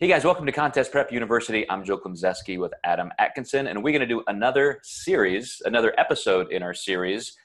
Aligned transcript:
Hey 0.00 0.06
guys, 0.06 0.24
welcome 0.24 0.46
to 0.46 0.52
Contest 0.52 0.92
Prep 0.92 1.10
University. 1.10 1.68
I'm 1.68 1.82
Joe 1.82 1.98
Klemczewski 1.98 2.56
with 2.56 2.72
Adam 2.84 3.10
Atkinson, 3.18 3.66
and 3.66 3.82
we're 3.82 3.90
going 3.90 3.98
to 3.98 4.06
do 4.06 4.22
another 4.28 4.78
series, 4.84 5.60
another 5.64 5.92
episode 5.98 6.52
in 6.52 6.62
our 6.62 6.72
series, 6.72 7.36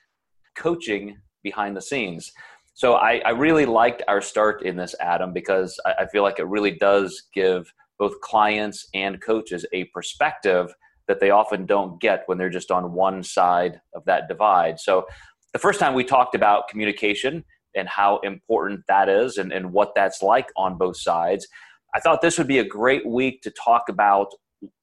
Coaching 0.56 1.18
Behind 1.42 1.76
the 1.76 1.82
Scenes. 1.82 2.32
So 2.76 2.94
I, 2.94 3.24
I 3.26 3.32
really 3.32 3.66
liked 3.66 4.04
our 4.08 4.22
start 4.22 4.62
in 4.62 4.78
this, 4.78 4.94
Adam, 5.00 5.34
because 5.34 5.80
I, 5.84 5.94
I 6.02 6.06
feel 6.06 6.22
like 6.22 6.38
it 6.38 6.46
really 6.46 6.70
does 6.70 7.24
give 7.34 7.74
both 7.98 8.22
clients 8.22 8.88
and 8.94 9.20
coaches 9.20 9.66
a 9.74 9.86
perspective 9.86 10.72
that 11.08 11.20
they 11.20 11.32
often 11.32 11.66
don't 11.66 12.00
get 12.00 12.22
when 12.28 12.38
they're 12.38 12.52
just 12.52 12.70
on 12.70 12.94
one 12.94 13.24
side 13.24 13.82
of 13.96 14.06
that 14.06 14.28
divide. 14.28 14.80
So 14.80 15.08
the 15.54 15.60
first 15.60 15.80
time 15.80 15.96
we 15.96 16.04
talked 16.04 16.36
about 16.36 16.68
communication 16.68 17.46
and 17.76 17.90
how 17.90 18.20
important 18.20 18.82
that 18.88 19.10
is 19.10 19.40
and, 19.40 19.52
and 19.52 19.74
what 19.74 19.96
that's 19.96 20.22
like 20.22 20.50
on 20.56 20.78
both 20.78 20.98
sides 20.98 21.48
I 21.96 22.00
thought 22.00 22.22
this 22.22 22.38
would 22.38 22.48
be 22.48 22.60
a 22.60 22.64
great 22.64 23.06
week 23.06 23.42
to 23.44 23.52
talk 23.52 23.90
about, 23.90 24.28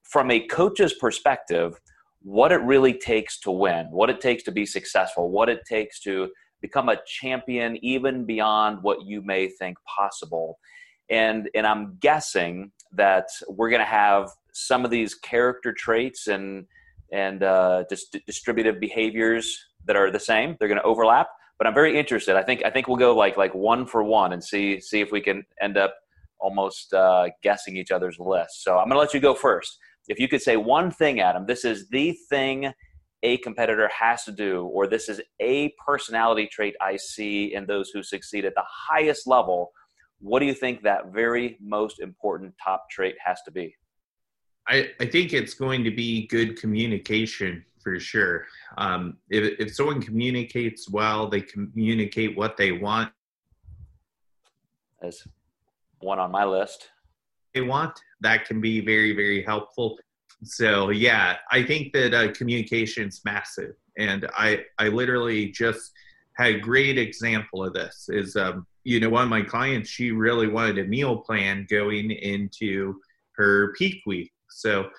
from 0.03 0.31
a 0.31 0.39
coach's 0.47 0.93
perspective, 0.93 1.79
what 2.21 2.51
it 2.51 2.61
really 2.61 2.93
takes 2.93 3.39
to 3.41 3.51
win, 3.51 3.87
what 3.91 4.09
it 4.09 4.21
takes 4.21 4.43
to 4.43 4.51
be 4.51 4.65
successful, 4.65 5.31
what 5.31 5.49
it 5.49 5.61
takes 5.67 5.99
to 6.01 6.29
become 6.61 6.89
a 6.89 6.97
champion, 7.05 7.77
even 7.83 8.25
beyond 8.25 8.83
what 8.83 9.05
you 9.05 9.21
may 9.21 9.47
think 9.47 9.77
possible. 9.87 10.59
And, 11.09 11.49
and 11.55 11.65
I'm 11.65 11.97
guessing 11.99 12.71
that 12.93 13.25
we're 13.49 13.69
going 13.69 13.81
to 13.81 13.85
have 13.85 14.29
some 14.53 14.85
of 14.85 14.91
these 14.91 15.15
character 15.15 15.73
traits 15.73 16.27
and, 16.27 16.65
and 17.11 17.43
uh, 17.43 17.83
dis- 17.89 18.09
distributive 18.25 18.79
behaviors 18.79 19.57
that 19.85 19.95
are 19.95 20.11
the 20.11 20.19
same. 20.19 20.55
They're 20.59 20.67
going 20.67 20.79
to 20.79 20.85
overlap, 20.85 21.27
but 21.57 21.67
I'm 21.67 21.73
very 21.73 21.97
interested. 21.97 22.35
I 22.35 22.43
think 22.43 22.63
I 22.63 22.69
think 22.69 22.87
we'll 22.87 22.97
go 22.97 23.15
like 23.15 23.35
like 23.35 23.53
one 23.55 23.85
for 23.85 24.03
one 24.03 24.33
and 24.33 24.43
see 24.43 24.79
see 24.79 25.01
if 25.01 25.11
we 25.11 25.21
can 25.21 25.43
end 25.59 25.77
up 25.77 25.95
almost 26.41 26.93
uh, 26.93 27.29
guessing 27.43 27.77
each 27.77 27.91
other's 27.91 28.17
lists. 28.19 28.63
So 28.63 28.77
I'm 28.77 28.87
going 28.87 28.95
to 28.95 28.99
let 28.99 29.13
you 29.13 29.19
go 29.19 29.33
first. 29.33 29.77
If 30.07 30.19
you 30.19 30.27
could 30.27 30.41
say 30.41 30.57
one 30.57 30.91
thing, 30.91 31.19
Adam, 31.19 31.45
this 31.45 31.63
is 31.63 31.87
the 31.89 32.17
thing 32.29 32.73
a 33.23 33.37
competitor 33.37 33.89
has 33.97 34.23
to 34.23 34.31
do, 34.31 34.65
or 34.65 34.87
this 34.87 35.07
is 35.07 35.21
a 35.39 35.73
personality 35.85 36.49
trait 36.51 36.75
I 36.81 36.97
see 36.97 37.53
in 37.53 37.67
those 37.67 37.91
who 37.91 38.01
succeed 38.01 38.45
at 38.45 38.55
the 38.55 38.63
highest 38.67 39.27
level, 39.27 39.71
what 40.19 40.39
do 40.39 40.45
you 40.45 40.53
think 40.53 40.81
that 40.83 41.13
very 41.13 41.57
most 41.61 41.99
important 41.99 42.53
top 42.63 42.89
trait 42.89 43.15
has 43.23 43.39
to 43.43 43.51
be? 43.51 43.75
I, 44.67 44.89
I 44.99 45.05
think 45.05 45.33
it's 45.33 45.53
going 45.53 45.83
to 45.83 45.91
be 45.91 46.27
good 46.27 46.59
communication 46.59 47.63
for 47.83 47.99
sure. 47.99 48.45
Um, 48.77 49.17
if, 49.29 49.59
if 49.59 49.75
someone 49.75 50.01
communicates 50.01 50.89
well, 50.89 51.27
they 51.27 51.41
communicate 51.41 52.37
what 52.37 52.57
they 52.57 52.71
want. 52.71 53.11
As 55.01 55.23
one 56.01 56.19
on 56.19 56.31
my 56.31 56.45
list. 56.45 56.89
They 57.53 57.61
want 57.61 57.99
that 58.21 58.45
can 58.45 58.61
be 58.61 58.81
very 58.81 59.13
very 59.13 59.43
helpful. 59.43 59.97
So 60.43 60.89
yeah, 60.89 61.37
I 61.51 61.63
think 61.63 61.93
that 61.93 62.13
uh, 62.13 62.31
communication's 62.33 63.21
massive, 63.25 63.75
and 63.97 64.27
I 64.35 64.63
I 64.79 64.87
literally 64.87 65.51
just 65.51 65.91
had 66.37 66.55
a 66.55 66.59
great 66.59 66.97
example 66.97 67.63
of 67.63 67.73
this. 67.73 68.09
Is 68.09 68.35
um, 68.35 68.65
you 68.83 68.99
know 68.99 69.09
one 69.09 69.23
of 69.23 69.29
my 69.29 69.41
clients 69.41 69.89
she 69.89 70.11
really 70.11 70.47
wanted 70.47 70.79
a 70.79 70.85
meal 70.85 71.17
plan 71.17 71.67
going 71.69 72.11
into 72.11 72.99
her 73.33 73.73
peak 73.73 74.01
week, 74.05 74.31
so 74.49 74.89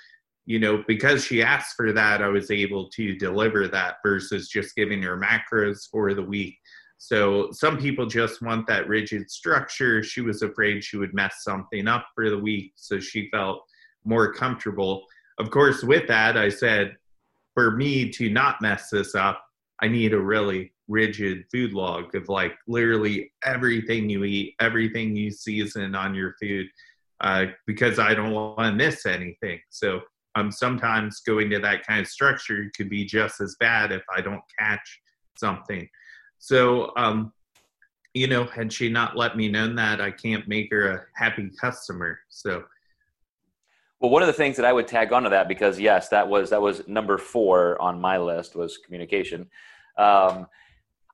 you 0.45 0.59
know, 0.59 0.83
because 0.89 1.25
she 1.25 1.43
asked 1.43 1.77
for 1.77 1.93
that, 1.93 2.21
I 2.21 2.29
was 2.29 2.51
able 2.51 2.89
to 2.91 3.17
deliver 3.17 3.69
that 3.69 3.97
versus 4.05 4.49
just 4.49 4.75
giving 4.75 5.03
her 5.03 5.17
macros 5.17 5.89
for 5.89 6.15
the 6.15 6.23
week. 6.23 6.59
So 7.05 7.51
some 7.51 7.79
people 7.79 8.07
just 8.07 8.43
want 8.43 8.69
that 8.69 8.87
rigid 8.87 9.29
structure. 9.29 10.05
She 10.05 10.21
was 10.21 10.43
afraid 10.43 10.85
she 10.85 10.99
would 10.99 11.13
mess 11.13 11.43
something 11.43 11.89
up 11.89 12.07
for 12.15 12.31
the 12.31 12.39
week, 12.39 12.75
so 12.77 13.01
she 13.01 13.29
felt 13.31 13.65
more 14.05 14.33
comfortable. 14.33 15.05
Of 15.41 15.51
course, 15.51 15.83
with 15.83 16.07
that, 16.07 16.37
I 16.37 16.49
said, 16.49 16.97
for 17.55 17.73
me 17.73 18.09
to 18.11 18.31
not 18.31 18.63
mess 18.63 18.89
this 18.89 19.17
up, 19.17 19.45
I 19.81 19.89
need 19.89 20.15
a 20.15 20.21
really 20.21 20.75
rigid 20.87 21.45
food 21.51 21.73
log 21.73 22.15
of 22.15 22.29
like 22.29 22.55
literally 22.69 23.33
everything 23.45 24.09
you 24.09 24.23
eat, 24.23 24.55
everything 24.61 25.17
you 25.17 25.33
season 25.33 25.97
on 25.97 26.15
your 26.15 26.37
food, 26.41 26.69
uh, 27.21 27.47
because 27.67 27.99
I 27.99 28.15
don't 28.15 28.31
want 28.31 28.61
to 28.61 28.73
miss 28.73 29.07
anything. 29.07 29.59
So 29.71 30.03
um, 30.37 30.53
sometimes 30.53 31.19
going 31.27 31.51
to 31.51 31.59
that 31.59 31.85
kind 31.85 32.01
of 32.01 32.07
structure 32.07 32.71
could 32.77 32.89
be 32.89 33.05
just 33.05 33.41
as 33.41 33.57
bad 33.59 33.91
if 33.91 34.03
I 34.17 34.21
don't 34.21 34.45
catch 34.57 35.01
something. 35.37 35.89
So, 36.43 36.91
um, 36.97 37.33
you 38.15 38.27
know, 38.27 38.45
had 38.47 38.73
she 38.73 38.89
not 38.89 39.17
let 39.17 39.37
me 39.37 39.49
know 39.49 39.73
that, 39.75 40.01
I 40.01 40.11
can't 40.11 40.49
make 40.49 40.73
her 40.73 40.91
a 40.91 41.05
happy 41.15 41.49
customer. 41.61 42.19
So, 42.31 42.65
well, 44.01 44.11
one 44.11 44.23
of 44.23 44.27
the 44.27 44.33
things 44.33 44.57
that 44.57 44.67
I 44.67 44.73
would 44.73 44.89
tag 44.89 45.13
onto 45.13 45.31
that 45.31 45.47
because 45.47 45.79
yes, 45.79 46.09
that 46.09 46.27
was 46.27 46.51
that 46.51 46.61
was 46.61 46.83
number 46.89 47.17
four 47.17 47.81
on 47.81 48.01
my 48.01 48.19
list 48.19 48.57
was 48.57 48.77
communication. 48.77 49.43
Um, 49.97 50.49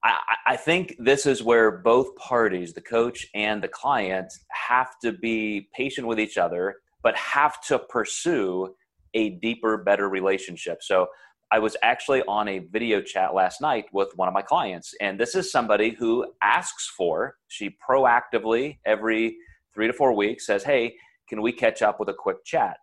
I, 0.02 0.16
I 0.46 0.56
think 0.56 0.96
this 0.98 1.26
is 1.26 1.42
where 1.42 1.72
both 1.72 2.16
parties, 2.16 2.72
the 2.72 2.80
coach 2.80 3.26
and 3.34 3.62
the 3.62 3.68
client, 3.68 4.32
have 4.50 4.98
to 5.02 5.12
be 5.12 5.68
patient 5.74 6.06
with 6.06 6.18
each 6.18 6.38
other, 6.38 6.76
but 7.02 7.14
have 7.16 7.60
to 7.66 7.78
pursue 7.78 8.74
a 9.12 9.30
deeper, 9.40 9.76
better 9.76 10.08
relationship. 10.08 10.78
So 10.82 11.08
I 11.50 11.58
was 11.58 11.76
actually 11.82 12.22
on 12.28 12.46
a 12.48 12.58
video 12.58 13.00
chat 13.00 13.34
last 13.34 13.60
night 13.60 13.86
with 13.92 14.08
one 14.16 14.28
of 14.28 14.34
my 14.34 14.42
clients, 14.42 14.92
and 15.00 15.18
this 15.18 15.34
is 15.34 15.50
somebody 15.50 15.90
who 15.90 16.26
asks 16.42 16.92
for, 16.96 17.36
she 17.48 17.76
proactively 17.88 18.78
every 18.84 19.36
three 19.74 19.86
to 19.86 19.92
four 19.92 20.12
weeks 20.12 20.46
says, 20.46 20.62
Hey, 20.62 20.94
can 21.28 21.40
we 21.40 21.52
catch 21.52 21.80
up 21.80 21.98
with 21.98 22.10
a 22.10 22.14
quick 22.14 22.44
chat? 22.44 22.76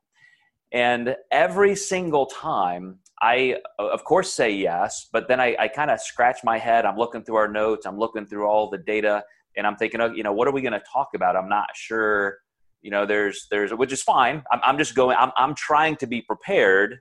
And 0.71 1.15
every 1.31 1.75
single 1.75 2.25
time, 2.25 2.99
I, 3.21 3.57
of 3.77 4.03
course, 4.03 4.33
say 4.33 4.51
yes, 4.51 5.07
but 5.13 5.27
then 5.27 5.39
I, 5.39 5.55
I 5.59 5.67
kind 5.67 5.91
of 5.91 6.01
scratch 6.01 6.39
my 6.43 6.57
head. 6.57 6.85
I'm 6.85 6.97
looking 6.97 7.23
through 7.23 7.35
our 7.35 7.47
notes, 7.47 7.85
I'm 7.85 7.97
looking 7.99 8.25
through 8.25 8.47
all 8.47 8.69
the 8.69 8.79
data, 8.79 9.23
and 9.55 9.67
I'm 9.67 9.75
thinking, 9.75 10.01
oh, 10.01 10.11
you 10.11 10.23
know, 10.23 10.33
what 10.33 10.47
are 10.47 10.51
we 10.51 10.61
going 10.61 10.73
to 10.73 10.83
talk 10.91 11.09
about? 11.13 11.35
I'm 11.35 11.49
not 11.49 11.69
sure. 11.75 12.39
You 12.81 12.91
know, 12.91 13.05
there's, 13.05 13.47
there's, 13.49 13.71
which 13.73 13.93
is 13.93 14.03
fine. 14.03 14.43
I'm, 14.51 14.59
I'm 14.63 14.77
just 14.77 14.95
going, 14.95 15.17
I'm, 15.17 15.31
I'm 15.37 15.55
trying 15.55 15.95
to 15.97 16.07
be 16.07 16.21
prepared 16.21 16.99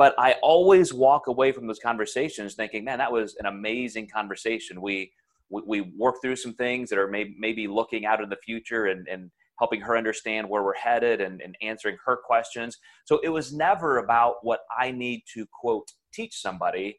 but 0.00 0.14
I 0.18 0.36
always 0.42 0.94
walk 0.94 1.26
away 1.26 1.52
from 1.52 1.66
those 1.66 1.78
conversations 1.78 2.54
thinking, 2.54 2.84
man, 2.84 2.96
that 3.00 3.12
was 3.12 3.36
an 3.38 3.44
amazing 3.44 4.08
conversation. 4.08 4.80
We 4.80 5.12
we, 5.50 5.62
we 5.66 5.92
work 5.98 6.22
through 6.22 6.36
some 6.36 6.54
things 6.54 6.88
that 6.88 6.98
are 6.98 7.06
maybe, 7.06 7.36
maybe 7.38 7.66
looking 7.68 8.06
out 8.06 8.22
in 8.22 8.30
the 8.30 8.38
future 8.42 8.86
and, 8.86 9.06
and 9.08 9.30
helping 9.58 9.82
her 9.82 9.98
understand 9.98 10.48
where 10.48 10.62
we're 10.62 10.74
headed 10.74 11.20
and, 11.20 11.42
and 11.42 11.54
answering 11.60 11.98
her 12.06 12.16
questions. 12.16 12.78
So 13.04 13.20
it 13.22 13.28
was 13.28 13.52
never 13.52 13.98
about 13.98 14.36
what 14.40 14.60
I 14.78 14.90
need 14.90 15.20
to 15.34 15.44
quote 15.60 15.92
teach 16.14 16.40
somebody. 16.40 16.98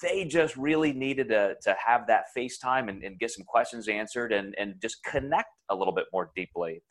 They 0.00 0.24
just 0.24 0.56
really 0.56 0.94
needed 0.94 1.28
to, 1.28 1.56
to 1.64 1.76
have 1.86 2.06
that 2.06 2.26
FaceTime 2.34 2.88
and, 2.88 3.02
and 3.02 3.18
get 3.18 3.30
some 3.30 3.44
questions 3.44 3.88
answered 3.88 4.32
and, 4.32 4.54
and 4.58 4.76
just 4.80 5.04
connect 5.04 5.50
a 5.68 5.74
little 5.74 5.92
bit 5.92 6.06
more 6.14 6.30
deeply 6.34 6.82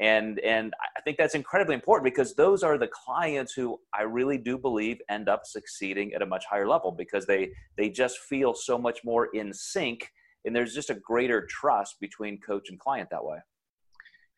and 0.00 0.38
and 0.40 0.74
i 0.96 1.00
think 1.00 1.16
that's 1.16 1.34
incredibly 1.34 1.74
important 1.74 2.04
because 2.04 2.34
those 2.34 2.62
are 2.62 2.76
the 2.76 2.88
clients 2.88 3.52
who 3.52 3.78
i 3.94 4.02
really 4.02 4.36
do 4.36 4.58
believe 4.58 4.98
end 5.08 5.28
up 5.28 5.46
succeeding 5.46 6.12
at 6.12 6.22
a 6.22 6.26
much 6.26 6.44
higher 6.44 6.68
level 6.68 6.92
because 6.92 7.26
they 7.26 7.50
they 7.76 7.88
just 7.88 8.18
feel 8.18 8.54
so 8.54 8.76
much 8.76 9.00
more 9.04 9.28
in 9.34 9.52
sync 9.52 10.10
and 10.44 10.54
there's 10.54 10.74
just 10.74 10.90
a 10.90 10.94
greater 10.94 11.46
trust 11.46 11.96
between 12.00 12.38
coach 12.40 12.70
and 12.70 12.78
client 12.78 13.08
that 13.10 13.24
way. 13.24 13.38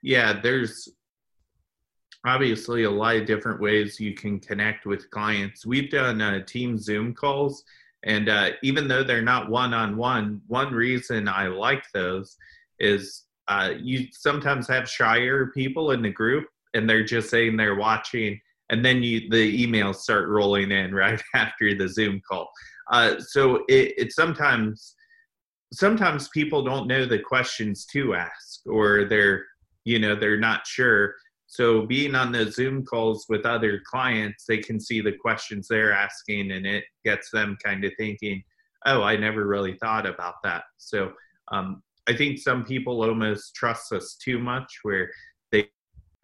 Yeah 0.02 0.40
there's 0.40 0.88
obviously 2.24 2.84
a 2.84 2.90
lot 2.90 3.16
of 3.16 3.26
different 3.26 3.60
ways 3.60 4.00
you 4.00 4.14
can 4.14 4.40
connect 4.40 4.86
with 4.86 5.08
clients. 5.10 5.64
We've 5.64 5.90
done 5.90 6.20
uh, 6.20 6.44
team 6.44 6.76
zoom 6.78 7.14
calls 7.14 7.62
and 8.04 8.28
uh, 8.28 8.50
even 8.62 8.86
though 8.88 9.02
they're 9.02 9.22
not 9.22 9.50
one-on-one 9.50 10.40
one 10.46 10.72
reason 10.72 11.28
i 11.28 11.46
like 11.48 11.82
those 11.92 12.36
is 12.78 13.24
uh, 13.48 13.72
you 13.80 14.06
sometimes 14.12 14.68
have 14.68 14.88
shyer 14.88 15.46
people 15.46 15.90
in 15.92 16.02
the 16.02 16.10
group 16.10 16.46
and 16.74 16.88
they're 16.88 17.04
just 17.04 17.30
saying 17.30 17.56
they're 17.56 17.74
watching 17.74 18.38
and 18.70 18.84
then 18.84 19.02
you 19.02 19.28
the 19.30 19.66
emails 19.66 19.96
start 19.96 20.28
rolling 20.28 20.70
in 20.70 20.94
right 20.94 21.22
after 21.34 21.74
the 21.74 21.88
zoom 21.88 22.20
call. 22.28 22.50
Uh, 22.92 23.18
so 23.18 23.64
it, 23.68 23.94
it 23.96 24.12
sometimes 24.12 24.94
sometimes 25.72 26.28
people 26.28 26.62
don't 26.62 26.86
know 26.86 27.04
the 27.04 27.18
questions 27.18 27.84
to 27.86 28.14
ask 28.14 28.60
or 28.66 29.04
they're 29.04 29.44
you 29.84 29.98
know 29.98 30.14
they're 30.14 30.38
not 30.38 30.66
sure. 30.66 31.14
So 31.46 31.86
being 31.86 32.14
on 32.14 32.30
the 32.30 32.50
zoom 32.52 32.84
calls 32.84 33.24
with 33.30 33.46
other 33.46 33.80
clients 33.90 34.44
they 34.46 34.58
can 34.58 34.78
see 34.78 35.00
the 35.00 35.12
questions 35.12 35.68
they're 35.68 35.92
asking 35.92 36.52
and 36.52 36.66
it 36.66 36.84
gets 37.04 37.30
them 37.30 37.56
kind 37.64 37.82
of 37.84 37.92
thinking 37.98 38.42
oh 38.84 39.02
i 39.02 39.16
never 39.16 39.46
really 39.46 39.76
thought 39.78 40.04
about 40.06 40.34
that. 40.44 40.64
So 40.76 41.12
um, 41.50 41.82
I 42.08 42.16
think 42.16 42.38
some 42.38 42.64
people 42.64 43.02
almost 43.02 43.54
trust 43.54 43.92
us 43.92 44.16
too 44.16 44.38
much, 44.38 44.78
where 44.82 45.10
they 45.52 45.68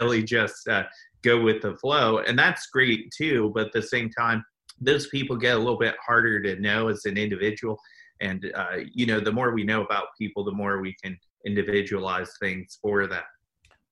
really 0.01 0.23
just 0.23 0.67
uh, 0.67 0.85
go 1.23 1.43
with 1.43 1.63
the 1.63 1.77
flow, 1.77 2.19
and 2.19 2.39
that's 2.39 2.67
great 2.73 3.13
too. 3.17 3.53
But 3.55 3.67
at 3.67 3.73
the 3.73 3.83
same 3.83 4.11
time, 4.11 4.45
those 4.81 5.09
people 5.09 5.37
get 5.37 5.57
a 5.57 5.59
little 5.59 5.79
bit 5.79 5.95
harder 6.05 6.43
to 6.43 6.61
know 6.61 6.89
as 6.89 7.05
an 7.05 7.19
individual, 7.19 7.79
and 8.21 8.51
uh, 8.55 8.79
you 8.93 9.07
know, 9.07 9.21
the 9.21 9.33
more 9.33 9.53
we 9.53 9.65
know 9.65 9.83
about 9.83 10.07
people, 10.19 10.43
the 10.43 10.53
more 10.53 10.81
we 10.81 10.97
can 11.03 11.19
individualize 11.45 12.33
things 12.41 12.79
for 12.81 13.07
them. 13.07 13.23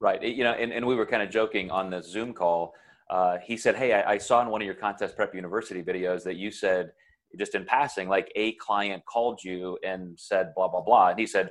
Right. 0.01 0.21
You 0.23 0.43
know, 0.43 0.53
and, 0.53 0.73
and 0.73 0.85
we 0.85 0.97
were 0.97 1.07
kind 1.07 1.23
of 1.23 1.31
joking 1.31 1.71
on 1.71 1.91
the 1.91 2.03
Zoom 2.03 2.33
call. 2.33 2.75
Uh, 3.09 3.39
he 3.45 3.57
said, 3.57 3.77
Hey, 3.77 3.93
I, 3.93 4.13
I 4.13 4.19
saw 4.19 4.43
in 4.43 4.49
one 4.49 4.61
of 4.61 4.67
your 4.67 4.75
contest 4.75 5.15
prep 5.15 5.35
university 5.35 5.83
videos 5.83 6.25
that 6.25 6.37
you 6.37 6.51
said, 6.51 6.93
just 7.39 7.55
in 7.55 7.65
passing, 7.65 8.09
like 8.09 8.33
a 8.35 8.53
client 8.55 9.05
called 9.07 9.41
you 9.45 9.79
and 9.85 10.19
said, 10.19 10.53
blah, 10.55 10.69
blah, 10.69 10.81
blah. 10.81 11.11
And 11.11 11.21
he 11.21 11.27
said, 11.27 11.51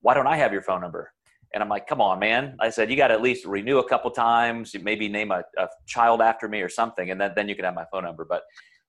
Why 0.00 0.14
don't 0.14 0.26
I 0.26 0.36
have 0.36 0.52
your 0.52 0.62
phone 0.62 0.80
number? 0.80 1.12
And 1.54 1.62
I'm 1.62 1.68
like, 1.68 1.86
come 1.86 2.00
on, 2.00 2.18
man. 2.18 2.56
I 2.60 2.70
said, 2.70 2.90
you 2.90 2.96
got 2.96 3.08
to 3.08 3.14
at 3.14 3.22
least 3.22 3.46
renew 3.46 3.78
a 3.78 3.88
couple 3.88 4.10
times, 4.10 4.74
maybe 4.82 5.08
name 5.08 5.30
a, 5.30 5.42
a, 5.56 5.68
child 5.86 6.20
after 6.20 6.46
me 6.46 6.60
or 6.60 6.68
something, 6.68 7.10
and 7.10 7.20
then, 7.20 7.32
then 7.34 7.48
you 7.48 7.56
can 7.56 7.64
have 7.64 7.74
my 7.74 7.86
phone 7.90 8.04
number. 8.04 8.26
But 8.28 8.42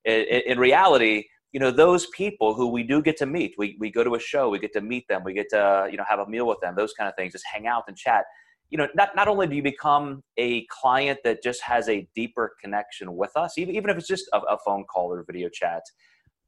in, 0.03 0.41
in 0.45 0.59
reality, 0.59 1.23
you 1.51 1.59
know, 1.59 1.71
those 1.71 2.07
people 2.07 2.53
who 2.53 2.67
we 2.67 2.83
do 2.83 3.01
get 3.01 3.17
to 3.17 3.25
meet, 3.25 3.55
we, 3.57 3.77
we 3.79 3.89
go 3.89 4.03
to 4.03 4.15
a 4.15 4.19
show, 4.19 4.49
we 4.49 4.59
get 4.59 4.73
to 4.73 4.81
meet 4.81 5.07
them, 5.07 5.23
we 5.23 5.33
get 5.33 5.47
to, 5.51 5.87
you 5.89 5.97
know, 5.97 6.03
have 6.07 6.19
a 6.19 6.27
meal 6.27 6.45
with 6.45 6.59
them, 6.61 6.75
those 6.75 6.93
kind 6.93 7.07
of 7.07 7.15
things, 7.15 7.31
just 7.31 7.45
hang 7.51 7.65
out 7.65 7.85
and 7.87 7.95
chat. 7.95 8.25
You 8.69 8.77
know, 8.77 8.87
not, 8.93 9.15
not 9.15 9.27
only 9.27 9.47
do 9.47 9.55
you 9.55 9.63
become 9.63 10.21
a 10.37 10.65
client 10.65 11.19
that 11.23 11.41
just 11.41 11.63
has 11.63 11.89
a 11.89 12.07
deeper 12.13 12.55
connection 12.61 13.15
with 13.15 13.31
us, 13.35 13.57
even, 13.57 13.73
even 13.75 13.89
if 13.89 13.97
it's 13.97 14.07
just 14.07 14.25
a, 14.33 14.39
a 14.39 14.57
phone 14.63 14.83
call 14.83 15.11
or 15.11 15.23
video 15.23 15.49
chat, 15.49 15.81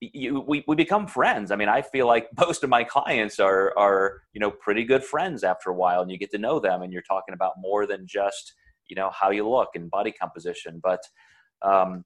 you, 0.02 0.42
we, 0.42 0.64
we 0.68 0.76
become 0.76 1.06
friends. 1.06 1.52
I 1.52 1.56
mean, 1.56 1.70
I 1.70 1.82
feel 1.82 2.08
like 2.08 2.28
most 2.40 2.64
of 2.64 2.70
my 2.70 2.84
clients 2.84 3.40
are, 3.40 3.78
are, 3.78 4.22
you 4.34 4.40
know, 4.40 4.52
pretty 4.52 4.84
good 4.84 5.04
friends 5.04 5.44
after 5.44 5.70
a 5.70 5.76
while 5.76 6.02
and 6.02 6.12
you 6.12 6.18
get 6.18 6.32
to 6.32 6.38
know 6.38 6.60
them 6.60 6.82
and 6.82 6.92
you're 6.92 7.04
talking 7.04 7.34
about 7.34 7.54
more 7.60 7.86
than 7.86 8.06
just, 8.08 8.54
you 8.88 8.96
know, 8.96 9.12
how 9.12 9.30
you 9.30 9.48
look 9.48 9.70
and 9.76 9.90
body 9.90 10.12
composition. 10.12 10.82
But 10.84 11.02
um, 11.62 12.04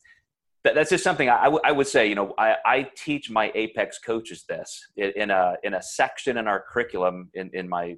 that, 0.64 0.76
that's 0.76 0.90
just 0.90 1.04
something 1.04 1.30
I, 1.30 1.72
would 1.72 1.88
say, 1.88 2.08
you 2.08 2.16
know, 2.16 2.34
I, 2.38 2.56
I 2.66 2.90
teach 2.98 3.30
my 3.30 3.52
Apex 3.56 4.00
coaches 4.00 4.44
this 4.50 4.88
in 4.98 5.32
a, 5.32 5.56
in 5.64 5.76
a 5.76 5.82
section 5.82 6.38
in 6.38 6.48
our 6.48 6.64
curriculum 6.70 7.30
in, 7.34 7.50
in 7.54 7.70
my 7.70 7.96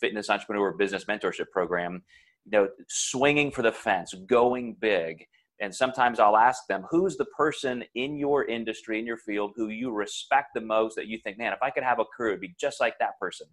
fitness 0.00 0.28
entrepreneur 0.28 0.72
business 0.72 1.04
mentorship 1.04 1.50
program, 1.52 2.02
you 2.44 2.50
know, 2.50 2.68
swinging 2.88 3.50
for 3.50 3.62
the 3.62 3.72
fence, 3.72 4.12
going 4.26 4.76
big 4.80 5.26
and 5.60 5.74
sometimes 5.74 6.20
I'll 6.20 6.36
ask 6.36 6.66
them, 6.68 6.84
who's 6.90 7.16
the 7.16 7.24
person 7.36 7.84
in 7.94 8.16
your 8.16 8.44
industry, 8.44 8.98
in 8.98 9.06
your 9.06 9.16
field, 9.16 9.52
who 9.56 9.68
you 9.68 9.90
respect 9.90 10.48
the 10.54 10.60
most 10.60 10.96
that 10.96 11.06
you 11.06 11.18
think, 11.18 11.38
man, 11.38 11.52
if 11.52 11.62
I 11.62 11.70
could 11.70 11.82
have 11.82 11.98
a 11.98 12.04
career, 12.04 12.32
it'd 12.32 12.40
be 12.42 12.54
just 12.60 12.80
like 12.80 12.94
that 13.00 13.18
person. 13.20 13.46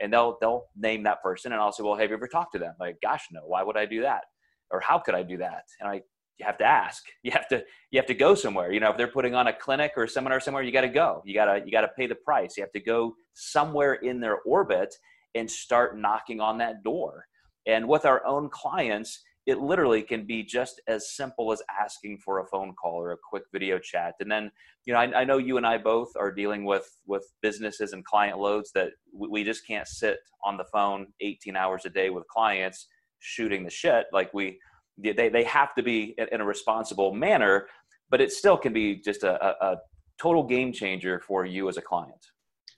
And 0.00 0.12
they'll 0.12 0.38
they'll 0.40 0.64
name 0.76 1.02
that 1.02 1.22
person, 1.22 1.52
and 1.52 1.60
I'll 1.60 1.72
say, 1.72 1.82
well, 1.82 1.96
have 1.96 2.08
you 2.08 2.16
ever 2.16 2.28
talked 2.28 2.52
to 2.52 2.58
them? 2.58 2.74
Like, 2.80 2.96
gosh, 3.02 3.26
no. 3.32 3.40
Why 3.44 3.62
would 3.62 3.76
I 3.76 3.84
do 3.84 4.02
that? 4.02 4.22
Or 4.70 4.80
how 4.80 4.98
could 4.98 5.14
I 5.14 5.22
do 5.22 5.36
that? 5.38 5.64
And 5.78 5.90
I 5.90 6.00
you 6.40 6.46
have 6.46 6.58
to 6.58 6.64
ask. 6.64 7.04
You 7.22 7.32
have 7.32 7.48
to 7.48 7.62
you 7.90 7.98
have 7.98 8.06
to 8.06 8.14
go 8.14 8.34
somewhere. 8.34 8.72
You 8.72 8.80
know, 8.80 8.90
if 8.90 8.96
they're 8.96 9.06
putting 9.08 9.34
on 9.34 9.46
a 9.46 9.52
clinic 9.52 9.92
or 9.96 10.04
a 10.04 10.08
seminar 10.08 10.40
somewhere, 10.40 10.62
you 10.62 10.72
got 10.72 10.80
to 10.80 10.88
go. 10.88 11.22
You 11.26 11.34
gotta 11.34 11.62
you 11.64 11.70
gotta 11.70 11.90
pay 11.96 12.06
the 12.06 12.14
price. 12.14 12.56
You 12.56 12.62
have 12.62 12.72
to 12.72 12.80
go 12.80 13.14
somewhere 13.34 13.94
in 13.94 14.20
their 14.20 14.38
orbit 14.46 14.94
and 15.34 15.50
start 15.50 15.98
knocking 15.98 16.40
on 16.40 16.56
that 16.58 16.82
door. 16.82 17.26
And 17.66 17.86
with 17.86 18.06
our 18.06 18.24
own 18.26 18.48
clients, 18.48 19.22
it 19.50 19.60
literally 19.60 20.00
can 20.00 20.24
be 20.24 20.44
just 20.44 20.80
as 20.86 21.16
simple 21.16 21.50
as 21.50 21.60
asking 21.68 22.18
for 22.24 22.38
a 22.38 22.46
phone 22.46 22.72
call 22.80 22.94
or 22.94 23.10
a 23.10 23.16
quick 23.28 23.42
video 23.52 23.80
chat. 23.80 24.14
And 24.20 24.30
then 24.30 24.52
you 24.86 24.92
know 24.92 25.00
I, 25.00 25.20
I, 25.20 25.24
know 25.24 25.38
you 25.38 25.56
and 25.56 25.66
i 25.66 25.76
both 25.76 26.12
are 26.16 26.30
dealing 26.30 26.64
with 26.64 26.88
with 27.04 27.24
businesses 27.42 27.92
and 27.92 28.04
client 28.04 28.38
loads 28.38 28.70
that 28.76 28.90
we 29.12 29.42
just 29.42 29.66
can't 29.66 29.88
sit 29.88 30.18
on 30.44 30.56
the 30.56 30.64
phone 30.72 31.08
18 31.20 31.56
hours 31.56 31.84
a 31.84 31.90
day 31.90 32.10
with 32.10 32.26
clients 32.28 32.86
shooting 33.18 33.64
the 33.64 33.70
shit. 33.70 34.06
Like 34.12 34.32
we 34.32 34.58
they, 34.96 35.28
they 35.28 35.44
have 35.44 35.74
to 35.74 35.82
be 35.82 36.14
in 36.30 36.40
a 36.40 36.44
responsible 36.44 37.12
manner 37.12 37.66
but 38.08 38.20
it 38.20 38.32
still 38.32 38.56
can 38.56 38.72
be 38.72 38.96
just 38.96 39.22
a, 39.22 39.34
a, 39.44 39.72
a 39.72 39.76
total 40.20 40.44
game 40.44 40.72
changer 40.72 41.20
for 41.20 41.44
you 41.44 41.68
as 41.68 41.76
a 41.76 41.82
client. 41.82 42.24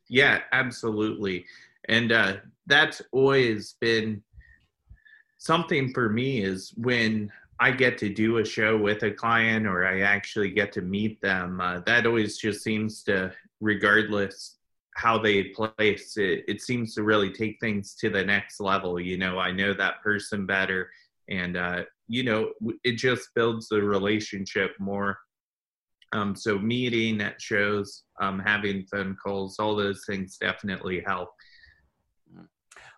Yeah 0.08 0.40
absolutely. 0.52 1.44
And 1.88 2.12
uh, 2.12 2.36
that's 2.66 3.02
always 3.12 3.74
been 3.80 4.22
something 5.43 5.93
for 5.93 6.09
me 6.09 6.41
is 6.41 6.73
when 6.77 7.29
I 7.59 7.73
get 7.73 7.99
to 7.99 8.09
do 8.09 8.39
a 8.39 8.44
show 8.44 8.77
with 8.77 9.03
a 9.03 9.11
client 9.11 9.67
or 9.67 9.85
I 9.85 10.03
actually 10.03 10.50
get 10.50 10.71
to 10.75 10.83
meet 10.83 11.21
them, 11.21 11.61
uh, 11.61 11.81
that 11.81 12.06
always 12.06 12.39
just 12.39 12.62
seems 12.62 13.03
to, 13.05 13.33
regardless 13.61 14.59
how 14.94 15.19
they 15.19 15.44
place 15.44 16.17
it, 16.17 16.44
it 16.47 16.62
seems 16.62 16.94
to 16.94 17.03
really 17.03 17.33
take 17.33 17.56
things 17.61 17.97
to 17.97 18.09
the 18.09 18.25
next 18.25 18.61
level. 18.61 19.00
You 19.00 19.19
know, 19.19 19.41
I 19.41 19.50
know 19.50 19.75
that 19.75 20.00
person 20.00 20.47
better, 20.47 20.91
and 21.29 21.56
uh, 21.56 21.83
you 22.06 22.23
know, 22.23 22.53
it 22.85 22.93
just 22.93 23.31
builds 23.35 23.69
the 23.69 23.83
relationship 23.83 24.73
more. 24.79 25.19
Um, 26.12 26.37
so 26.37 26.56
meeting 26.59 27.21
at 27.21 27.41
shows, 27.41 28.05
um, 28.21 28.39
having 28.39 28.85
phone 28.85 29.17
calls, 29.17 29.59
all 29.59 29.75
those 29.75 30.05
things 30.06 30.37
definitely 30.37 31.03
help. 31.05 31.31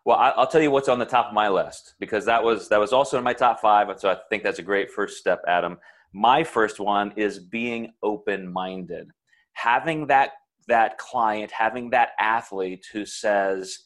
Well, 0.04 0.18
I'll 0.18 0.46
tell 0.46 0.60
you 0.60 0.70
what's 0.70 0.90
on 0.90 0.98
the 0.98 1.06
top 1.06 1.28
of 1.28 1.34
my 1.34 1.48
list 1.48 1.94
because 1.98 2.26
that 2.26 2.42
was 2.42 2.68
that 2.68 2.78
was 2.78 2.92
also 2.92 3.16
in 3.16 3.24
my 3.24 3.32
top 3.32 3.60
five, 3.60 3.88
so 3.98 4.10
I 4.10 4.18
think 4.28 4.42
that's 4.42 4.58
a 4.58 4.62
great 4.62 4.90
first 4.90 5.18
step, 5.18 5.42
Adam. 5.48 5.78
My 6.12 6.44
first 6.44 6.78
one 6.78 7.12
is 7.16 7.38
being 7.38 7.92
open-minded, 8.02 9.10
having 9.54 10.06
that 10.08 10.32
that 10.68 10.98
client, 10.98 11.50
having 11.50 11.90
that 11.90 12.10
athlete 12.20 12.86
who 12.92 13.06
says, 13.06 13.78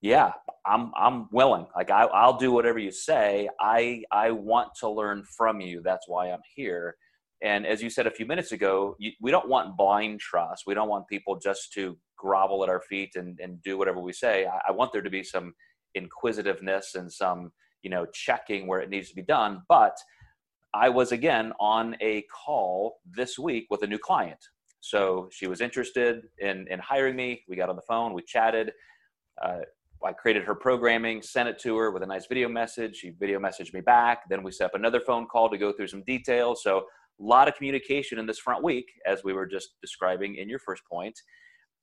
"Yeah, 0.00 0.32
I'm 0.66 0.90
I'm 0.96 1.28
willing. 1.30 1.66
Like 1.76 1.90
I, 1.90 2.04
I'll 2.04 2.36
do 2.36 2.50
whatever 2.50 2.80
you 2.80 2.90
say. 2.90 3.48
I 3.60 4.02
I 4.10 4.32
want 4.32 4.70
to 4.80 4.88
learn 4.88 5.22
from 5.36 5.60
you. 5.60 5.80
That's 5.82 6.08
why 6.08 6.30
I'm 6.32 6.42
here." 6.56 6.96
And 7.42 7.66
as 7.66 7.82
you 7.82 7.90
said 7.90 8.06
a 8.06 8.10
few 8.10 8.24
minutes 8.24 8.52
ago, 8.52 8.94
you, 8.98 9.12
we 9.20 9.32
don't 9.32 9.48
want 9.48 9.76
blind 9.76 10.20
trust. 10.20 10.62
We 10.66 10.74
don't 10.74 10.88
want 10.88 11.08
people 11.08 11.38
just 11.38 11.72
to 11.72 11.98
grovel 12.24 12.62
at 12.62 12.70
our 12.74 12.82
feet 12.90 13.12
and, 13.16 13.30
and 13.42 13.62
do 13.62 13.76
whatever 13.78 14.00
we 14.00 14.12
say. 14.12 14.46
I, 14.46 14.58
I 14.68 14.72
want 14.72 14.92
there 14.92 15.02
to 15.08 15.10
be 15.18 15.24
some 15.24 15.48
inquisitiveness 15.94 16.86
and 16.94 17.12
some, 17.22 17.40
you 17.82 17.90
know, 17.90 18.06
checking 18.26 18.66
where 18.66 18.80
it 18.80 18.90
needs 18.90 19.08
to 19.10 19.16
be 19.22 19.22
done. 19.38 19.62
But 19.68 19.96
I 20.86 20.88
was 20.88 21.12
again 21.12 21.52
on 21.60 21.96
a 22.00 22.24
call 22.44 22.76
this 23.20 23.38
week 23.38 23.66
with 23.70 23.82
a 23.82 23.86
new 23.86 23.98
client. 23.98 24.42
So 24.80 25.28
she 25.30 25.46
was 25.46 25.60
interested 25.60 26.14
in, 26.38 26.66
in 26.70 26.78
hiring 26.78 27.16
me. 27.16 27.42
We 27.48 27.56
got 27.56 27.68
on 27.68 27.76
the 27.76 27.88
phone, 27.92 28.14
we 28.14 28.22
chatted. 28.22 28.72
Uh, 29.44 29.60
I 30.04 30.12
created 30.12 30.44
her 30.44 30.56
programming, 30.56 31.22
sent 31.22 31.48
it 31.48 31.58
to 31.60 31.76
her 31.76 31.92
with 31.92 32.02
a 32.02 32.06
nice 32.06 32.26
video 32.26 32.48
message. 32.48 32.96
She 32.96 33.10
video 33.10 33.38
messaged 33.38 33.72
me 33.72 33.80
back. 33.80 34.28
Then 34.28 34.42
we 34.42 34.50
set 34.50 34.66
up 34.66 34.74
another 34.74 35.00
phone 35.00 35.26
call 35.26 35.48
to 35.50 35.58
go 35.58 35.72
through 35.72 35.86
some 35.88 36.02
details. 36.04 36.62
So 36.62 36.78
a 36.78 36.82
lot 37.22 37.46
of 37.48 37.54
communication 37.54 38.18
in 38.18 38.26
this 38.26 38.38
front 38.38 38.64
week, 38.64 38.86
as 39.06 39.22
we 39.22 39.32
were 39.32 39.46
just 39.46 39.68
describing 39.80 40.36
in 40.36 40.48
your 40.48 40.58
first 40.58 40.82
point. 40.90 41.16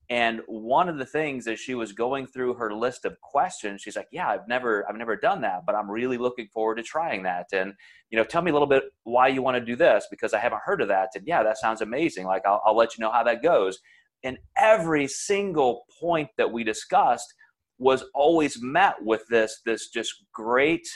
And 0.09 0.41
one 0.47 0.89
of 0.89 0.97
the 0.97 1.05
things 1.05 1.47
as 1.47 1.59
she 1.59 1.75
was 1.75 1.91
going 1.91 2.25
through 2.25 2.55
her 2.55 2.73
list 2.73 3.05
of 3.05 3.19
questions, 3.21 3.81
she's 3.81 3.95
like, 3.95 4.07
"Yeah, 4.11 4.27
I've 4.27 4.47
never, 4.47 4.89
I've 4.89 4.95
never 4.95 5.15
done 5.15 5.41
that, 5.41 5.65
but 5.67 5.75
I'm 5.75 5.89
really 5.89 6.17
looking 6.17 6.47
forward 6.47 6.77
to 6.77 6.83
trying 6.83 7.21
that." 7.23 7.45
And 7.53 7.73
you 8.09 8.17
know, 8.17 8.23
tell 8.23 8.41
me 8.41 8.49
a 8.49 8.53
little 8.53 8.67
bit 8.67 8.85
why 9.03 9.27
you 9.27 9.43
want 9.43 9.55
to 9.57 9.63
do 9.63 9.75
this 9.75 10.07
because 10.09 10.33
I 10.33 10.39
haven't 10.39 10.61
heard 10.65 10.81
of 10.81 10.87
that. 10.87 11.09
And 11.13 11.27
yeah, 11.27 11.43
that 11.43 11.59
sounds 11.59 11.81
amazing. 11.81 12.25
Like 12.25 12.43
I'll, 12.45 12.61
I'll 12.65 12.75
let 12.75 12.97
you 12.97 13.03
know 13.03 13.11
how 13.11 13.23
that 13.23 13.43
goes. 13.43 13.79
And 14.23 14.37
every 14.57 15.07
single 15.07 15.85
point 15.99 16.29
that 16.37 16.51
we 16.51 16.63
discussed 16.63 17.33
was 17.77 18.03
always 18.13 18.61
met 18.61 18.95
with 19.01 19.23
this, 19.29 19.61
this 19.65 19.89
just 19.89 20.25
great 20.33 20.87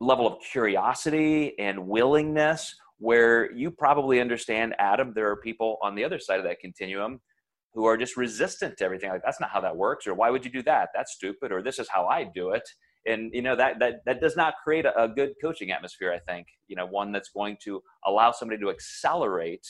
level 0.00 0.26
of 0.26 0.38
curiosity 0.50 1.58
and 1.58 1.86
willingness 1.86 2.74
where 2.98 3.52
you 3.52 3.70
probably 3.70 4.20
understand, 4.20 4.74
Adam, 4.78 5.12
there 5.14 5.28
are 5.28 5.36
people 5.36 5.76
on 5.82 5.94
the 5.94 6.04
other 6.04 6.18
side 6.18 6.38
of 6.38 6.44
that 6.44 6.60
continuum 6.60 7.20
who 7.74 7.84
are 7.84 7.96
just 7.96 8.16
resistant 8.16 8.76
to 8.78 8.84
everything. 8.84 9.10
Like, 9.10 9.22
that's 9.24 9.40
not 9.40 9.50
how 9.50 9.60
that 9.60 9.76
works, 9.76 10.06
or 10.06 10.14
why 10.14 10.30
would 10.30 10.44
you 10.44 10.50
do 10.50 10.62
that? 10.62 10.90
That's 10.94 11.12
stupid, 11.12 11.52
or 11.52 11.62
this 11.62 11.78
is 11.78 11.88
how 11.88 12.06
I 12.06 12.24
do 12.24 12.50
it. 12.50 12.68
And 13.06 13.30
you 13.34 13.42
know 13.42 13.56
that 13.56 13.78
that 13.80 13.96
that 14.06 14.20
does 14.20 14.36
not 14.36 14.54
create 14.64 14.86
a, 14.86 15.02
a 15.02 15.08
good 15.08 15.34
coaching 15.42 15.70
atmosphere. 15.72 16.12
I 16.12 16.20
think 16.30 16.46
you 16.68 16.76
know 16.76 16.86
one 16.86 17.12
that's 17.12 17.30
going 17.30 17.58
to 17.64 17.82
allow 18.06 18.32
somebody 18.32 18.60
to 18.62 18.70
accelerate 18.70 19.66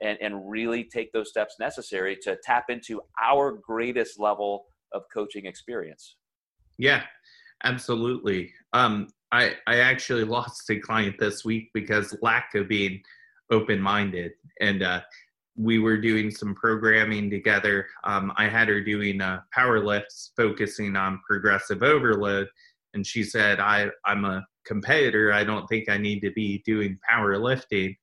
and, 0.00 0.18
and 0.20 0.48
really 0.48 0.84
take 0.84 1.12
those 1.12 1.28
steps 1.28 1.56
necessary 1.58 2.16
to 2.22 2.36
tap 2.44 2.66
into 2.68 3.00
our 3.22 3.58
greatest 3.66 4.20
level 4.20 4.66
of 4.92 5.02
coaching 5.12 5.46
experience. 5.46 6.16
Yeah, 6.78 7.02
absolutely. 7.64 8.52
Um, 8.72 9.08
I, 9.32 9.54
I 9.66 9.78
actually 9.78 10.24
lost 10.36 10.68
a 10.70 10.78
client 10.78 11.16
this 11.18 11.44
week 11.44 11.70
because 11.74 12.16
lack 12.22 12.54
of 12.54 12.68
being 12.68 13.00
open 13.50 13.80
minded. 13.80 14.32
And 14.60 14.82
uh, 14.82 15.00
we 15.56 15.78
were 15.78 15.96
doing 15.96 16.30
some 16.30 16.54
programming 16.54 17.30
together. 17.30 17.86
Um, 18.04 18.32
I 18.36 18.48
had 18.48 18.68
her 18.68 18.80
doing 18.80 19.20
uh, 19.20 19.40
power 19.52 19.82
lifts, 19.82 20.32
focusing 20.36 20.96
on 20.96 21.20
progressive 21.28 21.82
overload. 21.82 22.48
And 22.94 23.06
she 23.06 23.22
said, 23.22 23.60
I, 23.60 23.88
I'm 24.04 24.24
a 24.24 24.46
competitor. 24.66 25.32
I 25.32 25.44
don't 25.44 25.66
think 25.66 25.88
I 25.88 25.96
need 25.96 26.20
to 26.20 26.30
be 26.32 26.62
doing 26.66 26.98
power 27.08 27.38
lifting. 27.38 27.96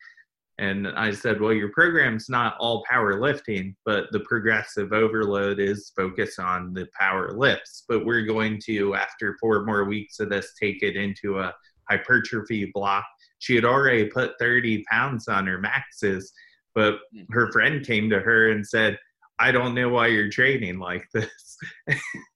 And 0.59 0.87
I 0.87 1.11
said, 1.11 1.41
well, 1.41 1.53
your 1.53 1.69
program's 1.69 2.29
not 2.29 2.55
all 2.59 2.83
power 2.89 3.19
lifting, 3.19 3.75
but 3.85 4.05
the 4.11 4.19
progressive 4.21 4.93
overload 4.93 5.59
is 5.59 5.91
focused 5.95 6.39
on 6.39 6.73
the 6.73 6.87
power 6.97 7.31
lifts. 7.31 7.85
But 7.87 8.05
we're 8.05 8.25
going 8.25 8.61
to, 8.65 8.93
after 8.93 9.35
four 9.39 9.65
more 9.65 9.85
weeks 9.85 10.19
of 10.19 10.29
this, 10.29 10.53
take 10.59 10.83
it 10.83 10.95
into 10.95 11.39
a 11.39 11.53
hypertrophy 11.89 12.71
block. 12.73 13.05
She 13.39 13.55
had 13.55 13.65
already 13.65 14.05
put 14.05 14.37
30 14.39 14.83
pounds 14.89 15.27
on 15.27 15.47
her 15.47 15.57
maxes, 15.57 16.31
but 16.75 16.99
hmm. 17.13 17.21
her 17.31 17.51
friend 17.51 17.85
came 17.85 18.09
to 18.09 18.19
her 18.19 18.51
and 18.51 18.65
said, 18.65 18.97
I 19.39 19.51
don't 19.51 19.73
know 19.73 19.89
why 19.89 20.07
you're 20.07 20.29
training 20.29 20.79
like 20.79 21.05
this. 21.13 21.57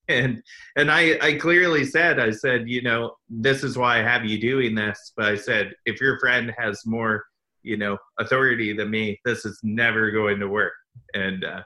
and 0.08 0.42
and 0.76 0.92
I, 0.92 1.18
I 1.22 1.34
clearly 1.34 1.86
said, 1.86 2.20
I 2.20 2.32
said, 2.32 2.70
you 2.70 2.82
know, 2.82 3.16
this 3.30 3.64
is 3.64 3.78
why 3.78 4.00
I 4.00 4.04
have 4.04 4.26
you 4.26 4.40
doing 4.40 4.76
this. 4.76 5.14
But 5.16 5.28
I 5.28 5.36
said, 5.36 5.74
if 5.86 6.02
your 6.02 6.20
friend 6.20 6.54
has 6.58 6.86
more, 6.86 7.24
you 7.64 7.78
know, 7.78 7.98
authority 8.20 8.74
than 8.74 8.90
me, 8.90 9.20
this 9.26 9.46
is 9.46 9.60
never 9.64 10.12
going 10.12 10.40
to 10.40 10.48
work. 10.48 10.74
And 11.14 11.44
uh, 11.44 11.62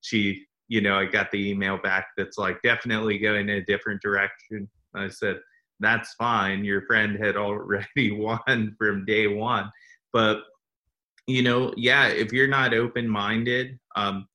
she, 0.00 0.46
you 0.68 0.80
know, 0.80 0.98
I 0.98 1.06
got 1.06 1.30
the 1.30 1.50
email 1.50 1.78
back 1.78 2.08
that's 2.16 2.38
like 2.38 2.60
definitely 2.62 3.18
going 3.18 3.48
in 3.48 3.56
a 3.56 3.64
different 3.64 4.02
direction. 4.02 4.68
I 4.94 5.08
said, 5.08 5.40
that's 5.80 6.14
fine. 6.14 6.64
Your 6.64 6.82
friend 6.82 7.22
had 7.22 7.36
already 7.36 8.10
won 8.12 8.74
from 8.78 9.04
day 9.04 9.26
one. 9.26 9.70
But, 10.12 10.42
you 11.26 11.42
know, 11.42 11.72
yeah, 11.76 12.06
if 12.08 12.32
you're 12.32 12.48
not 12.48 12.74
open 12.74 13.08
minded, 13.08 13.78
um, 13.96 14.28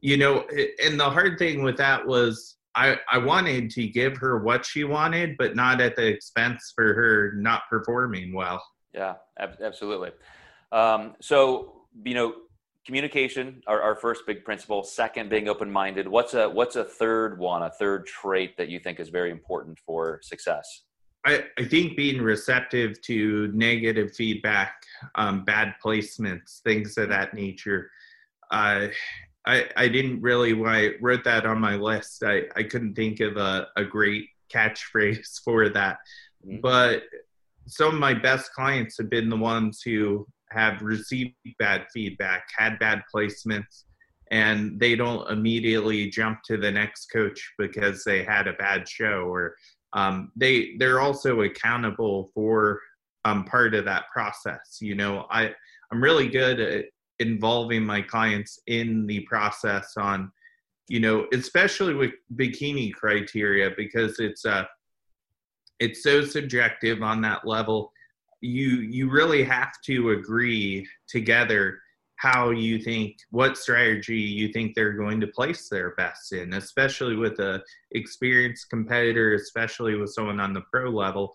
you 0.00 0.16
know, 0.16 0.46
and 0.84 0.98
the 0.98 1.08
hard 1.08 1.38
thing 1.38 1.62
with 1.62 1.76
that 1.78 2.06
was 2.06 2.56
I, 2.74 2.98
I 3.10 3.18
wanted 3.18 3.70
to 3.70 3.88
give 3.88 4.16
her 4.18 4.38
what 4.38 4.64
she 4.64 4.84
wanted, 4.84 5.36
but 5.38 5.56
not 5.56 5.80
at 5.80 5.96
the 5.96 6.06
expense 6.06 6.72
for 6.74 6.94
her 6.94 7.32
not 7.36 7.62
performing 7.68 8.32
well. 8.32 8.62
Yeah, 8.94 9.14
ab- 9.38 9.60
absolutely. 9.62 10.10
Um, 10.70 11.16
so, 11.20 11.82
you 12.04 12.14
know, 12.14 12.34
communication, 12.86 13.62
our, 13.66 13.82
our 13.82 13.96
first 13.96 14.22
big 14.26 14.44
principle. 14.44 14.82
Second, 14.82 15.28
being 15.28 15.48
open-minded. 15.48 16.06
What's 16.06 16.34
a 16.34 16.48
what's 16.48 16.76
a 16.76 16.84
third 16.84 17.38
one, 17.38 17.62
a 17.62 17.70
third 17.70 18.06
trait 18.06 18.56
that 18.56 18.68
you 18.68 18.78
think 18.78 19.00
is 19.00 19.08
very 19.08 19.30
important 19.30 19.78
for 19.78 20.20
success? 20.22 20.84
I, 21.28 21.44
I 21.58 21.64
think 21.64 21.94
being 21.94 22.22
receptive 22.22 23.02
to 23.02 23.52
negative 23.52 24.14
feedback, 24.14 24.82
um, 25.14 25.44
bad 25.44 25.74
placements, 25.84 26.60
things 26.60 26.96
of 26.96 27.10
that 27.10 27.34
nature. 27.34 27.90
Uh, 28.50 28.88
I, 29.46 29.68
I 29.76 29.88
didn't 29.88 30.22
really 30.22 30.54
when 30.54 30.70
I 30.70 30.92
wrote 31.02 31.24
that 31.24 31.44
on 31.44 31.60
my 31.60 31.76
list. 31.76 32.24
I, 32.24 32.44
I 32.56 32.62
couldn't 32.62 32.94
think 32.94 33.20
of 33.20 33.36
a, 33.36 33.68
a 33.76 33.84
great 33.84 34.28
catchphrase 34.50 35.40
for 35.44 35.68
that. 35.68 35.98
Mm-hmm. 36.46 36.60
But 36.62 37.02
some 37.66 37.94
of 37.94 38.00
my 38.00 38.14
best 38.14 38.54
clients 38.54 38.96
have 38.96 39.10
been 39.10 39.28
the 39.28 39.36
ones 39.36 39.82
who 39.84 40.26
have 40.50 40.80
received 40.80 41.34
bad 41.58 41.84
feedback, 41.92 42.48
had 42.56 42.78
bad 42.78 43.02
placements, 43.14 43.84
and 44.30 44.80
they 44.80 44.96
don't 44.96 45.30
immediately 45.30 46.08
jump 46.08 46.38
to 46.44 46.56
the 46.56 46.70
next 46.70 47.12
coach 47.12 47.52
because 47.58 48.02
they 48.02 48.24
had 48.24 48.46
a 48.46 48.54
bad 48.54 48.88
show 48.88 49.24
or 49.30 49.56
um, 49.92 50.32
they 50.36 50.76
they're 50.78 51.00
also 51.00 51.42
accountable 51.42 52.30
for 52.34 52.80
um, 53.24 53.44
part 53.44 53.74
of 53.74 53.84
that 53.84 54.04
process. 54.12 54.78
You 54.80 54.94
know, 54.94 55.26
I 55.30 55.52
I'm 55.90 56.02
really 56.02 56.28
good 56.28 56.60
at 56.60 56.84
involving 57.18 57.84
my 57.84 58.00
clients 58.00 58.60
in 58.66 59.06
the 59.06 59.20
process 59.20 59.94
on 59.96 60.30
you 60.88 61.00
know 61.00 61.26
especially 61.32 61.94
with 61.94 62.12
bikini 62.36 62.92
criteria 62.92 63.70
because 63.76 64.20
it's 64.20 64.46
uh 64.46 64.64
it's 65.80 66.02
so 66.02 66.24
subjective 66.24 67.02
on 67.02 67.20
that 67.20 67.46
level 67.46 67.92
you 68.40 68.80
you 68.82 69.10
really 69.10 69.42
have 69.42 69.72
to 69.84 70.10
agree 70.10 70.86
together 71.08 71.80
how 72.18 72.50
you 72.50 72.80
think 72.80 73.16
what 73.30 73.56
strategy 73.56 74.18
you 74.18 74.52
think 74.52 74.74
they're 74.74 74.92
going 74.92 75.20
to 75.20 75.26
place 75.28 75.68
their 75.68 75.94
best 75.94 76.32
in 76.32 76.52
especially 76.54 77.16
with 77.16 77.38
a 77.38 77.62
experienced 77.92 78.68
competitor 78.70 79.34
especially 79.34 79.94
with 79.94 80.12
someone 80.12 80.40
on 80.40 80.52
the 80.52 80.62
pro 80.72 80.90
level. 80.90 81.32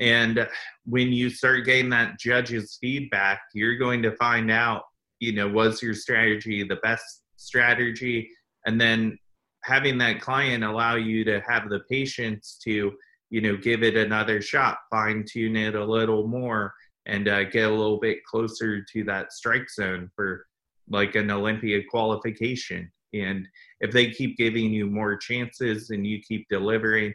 And 0.00 0.48
when 0.84 1.12
you 1.12 1.28
start 1.28 1.66
getting 1.66 1.90
that 1.90 2.18
judge's 2.18 2.78
feedback 2.80 3.40
you're 3.52 3.76
going 3.76 4.02
to 4.02 4.16
find 4.16 4.50
out 4.50 4.84
you 5.18 5.32
know 5.32 5.48
was 5.48 5.82
your 5.82 5.94
strategy 5.94 6.62
the 6.62 6.76
best 6.76 7.22
strategy? 7.36 8.30
And 8.64 8.80
then 8.80 9.18
having 9.64 9.98
that 9.98 10.20
client 10.20 10.62
allow 10.62 10.94
you 10.94 11.24
to 11.24 11.40
have 11.48 11.68
the 11.68 11.80
patience 11.90 12.58
to 12.64 12.92
you 13.30 13.40
know 13.40 13.56
give 13.56 13.82
it 13.82 13.96
another 13.96 14.40
shot 14.40 14.78
fine 14.90 15.24
tune 15.26 15.56
it 15.56 15.74
a 15.74 15.84
little 15.84 16.28
more 16.28 16.74
and 17.06 17.28
uh, 17.28 17.44
get 17.44 17.68
a 17.68 17.74
little 17.74 17.98
bit 17.98 18.24
closer 18.24 18.82
to 18.92 19.04
that 19.04 19.32
strike 19.32 19.68
zone 19.70 20.10
for 20.14 20.46
like 20.88 21.14
an 21.14 21.30
olympia 21.30 21.80
qualification 21.90 22.90
and 23.14 23.46
if 23.80 23.92
they 23.92 24.10
keep 24.10 24.36
giving 24.36 24.72
you 24.72 24.86
more 24.86 25.16
chances 25.16 25.90
and 25.90 26.06
you 26.06 26.20
keep 26.20 26.46
delivering 26.48 27.12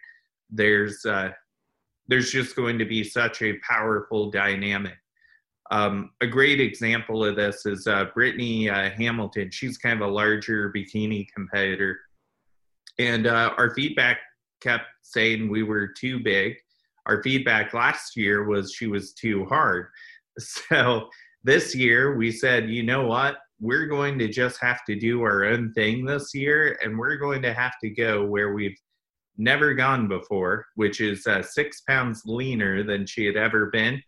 there's 0.50 1.06
uh, 1.06 1.29
there's 2.08 2.32
just 2.32 2.56
going 2.56 2.79
to 2.79 2.86
be 2.86 3.03
such 3.03 3.41
a 3.41 3.58
powerful 3.60 4.32
dynamic 4.32 4.96
um, 5.72 6.12
a 6.22 6.27
great 6.27 6.60
example 6.60 7.25
of 7.25 7.36
this 7.36 7.65
is 7.65 7.88
uh, 7.88 8.06
Brittany 8.13 8.70
uh, 8.70 8.89
Hamilton. 8.91 9.51
She's 9.51 9.77
kind 9.77 10.01
of 10.01 10.08
a 10.08 10.12
larger 10.12 10.72
bikini 10.72 11.27
competitor. 11.34 12.00
And 13.00 13.27
uh, 13.27 13.53
our 13.58 13.74
feedback 13.75 14.20
kept 14.62 14.86
saying 15.01 15.50
we 15.50 15.63
were 15.63 15.88
too 15.88 16.20
big. 16.20 16.56
Our 17.07 17.23
feedback 17.23 17.73
last 17.73 18.15
year 18.15 18.45
was 18.45 18.73
she 18.73 18.87
was 18.87 19.13
too 19.13 19.45
hard. 19.45 19.87
So 20.39 21.09
this 21.43 21.73
year 21.73 22.15
we 22.15 22.31
said, 22.31 22.69
you 22.69 22.83
know 22.83 23.07
what? 23.07 23.37
We're 23.59 23.87
going 23.87 24.19
to 24.19 24.27
just 24.27 24.61
have 24.61 24.85
to 24.85 24.93
do 24.93 25.23
our 25.23 25.45
own 25.45 25.73
thing 25.73 26.05
this 26.05 26.35
year, 26.35 26.77
and 26.83 26.95
we're 26.95 27.17
going 27.17 27.41
to 27.41 27.55
have 27.55 27.73
to 27.81 27.89
go 27.89 28.23
where 28.23 28.53
we've 28.53 28.77
never 29.35 29.73
gone 29.73 30.07
before, 30.07 30.67
which 30.75 31.01
is 31.01 31.25
uh, 31.25 31.41
six 31.41 31.81
pounds 31.81 32.21
leaner 32.27 32.83
than 32.83 33.07
she 33.07 33.25
had 33.25 33.35
ever 33.35 33.71
been 33.71 33.99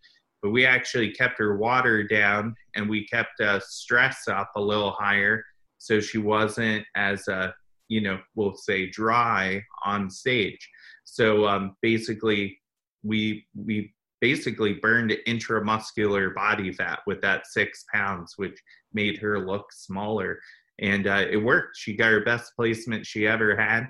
but 0.41 0.51
we 0.51 0.65
actually 0.65 1.11
kept 1.11 1.37
her 1.39 1.57
water 1.57 2.03
down 2.03 2.55
and 2.75 2.89
we 2.89 3.05
kept 3.07 3.39
uh, 3.41 3.59
stress 3.59 4.27
up 4.27 4.51
a 4.55 4.61
little 4.61 4.91
higher 4.91 5.43
so 5.77 5.99
she 5.99 6.17
wasn't 6.17 6.85
as 6.95 7.27
uh, 7.27 7.51
you 7.87 8.01
know 8.01 8.19
we'll 8.35 8.55
say 8.55 8.89
dry 8.89 9.61
on 9.83 10.09
stage 10.09 10.69
so 11.03 11.47
um, 11.47 11.75
basically 11.81 12.58
we 13.03 13.45
we 13.55 13.93
basically 14.21 14.73
burned 14.73 15.15
intramuscular 15.27 16.33
body 16.35 16.71
fat 16.71 16.99
with 17.07 17.21
that 17.21 17.47
six 17.47 17.85
pounds 17.93 18.33
which 18.37 18.59
made 18.93 19.17
her 19.17 19.39
look 19.39 19.71
smaller. 19.71 20.39
And 20.79 21.07
uh, 21.07 21.25
it 21.29 21.37
worked. 21.37 21.77
She 21.77 21.95
got 21.95 22.11
her 22.11 22.23
best 22.23 22.53
placement 22.55 23.05
she 23.05 23.27
ever 23.27 23.55
had. 23.55 23.87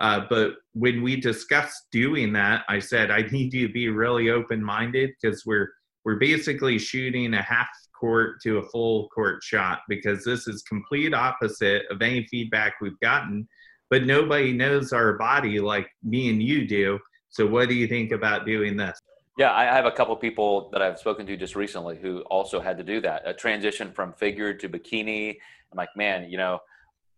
Uh, 0.00 0.24
but 0.30 0.54
when 0.72 1.02
we 1.02 1.20
discussed 1.20 1.84
doing 1.92 2.32
that, 2.32 2.64
I 2.68 2.78
said, 2.78 3.10
I 3.10 3.22
need 3.30 3.52
you 3.52 3.66
to 3.66 3.72
be 3.72 3.88
really 3.88 4.30
open 4.30 4.62
minded 4.62 5.10
because 5.20 5.44
we're 5.44 5.68
we're 6.04 6.16
basically 6.16 6.78
shooting 6.78 7.34
a 7.34 7.42
half 7.42 7.68
court 7.98 8.40
to 8.42 8.56
a 8.56 8.68
full 8.70 9.08
court 9.08 9.42
shot 9.42 9.80
because 9.86 10.24
this 10.24 10.48
is 10.48 10.62
complete 10.62 11.12
opposite 11.12 11.82
of 11.90 12.00
any 12.00 12.26
feedback 12.28 12.74
we've 12.80 12.98
gotten. 13.00 13.46
But 13.90 14.06
nobody 14.06 14.54
knows 14.54 14.94
our 14.94 15.18
body 15.18 15.60
like 15.60 15.88
me 16.02 16.30
and 16.30 16.42
you 16.42 16.66
do 16.66 16.98
so 17.30 17.46
what 17.46 17.68
do 17.68 17.74
you 17.74 17.86
think 17.86 18.12
about 18.12 18.44
doing 18.44 18.76
this 18.76 19.00
yeah 19.38 19.52
i 19.52 19.64
have 19.64 19.86
a 19.86 19.90
couple 19.90 20.14
people 20.16 20.68
that 20.72 20.82
i've 20.82 20.98
spoken 20.98 21.26
to 21.26 21.36
just 21.36 21.56
recently 21.56 21.96
who 21.96 22.20
also 22.22 22.60
had 22.60 22.76
to 22.76 22.84
do 22.84 23.00
that 23.00 23.22
a 23.26 23.32
transition 23.32 23.92
from 23.92 24.12
figure 24.12 24.52
to 24.52 24.68
bikini 24.68 25.36
i'm 25.72 25.76
like 25.76 25.90
man 25.96 26.28
you 26.30 26.36
know 26.36 26.58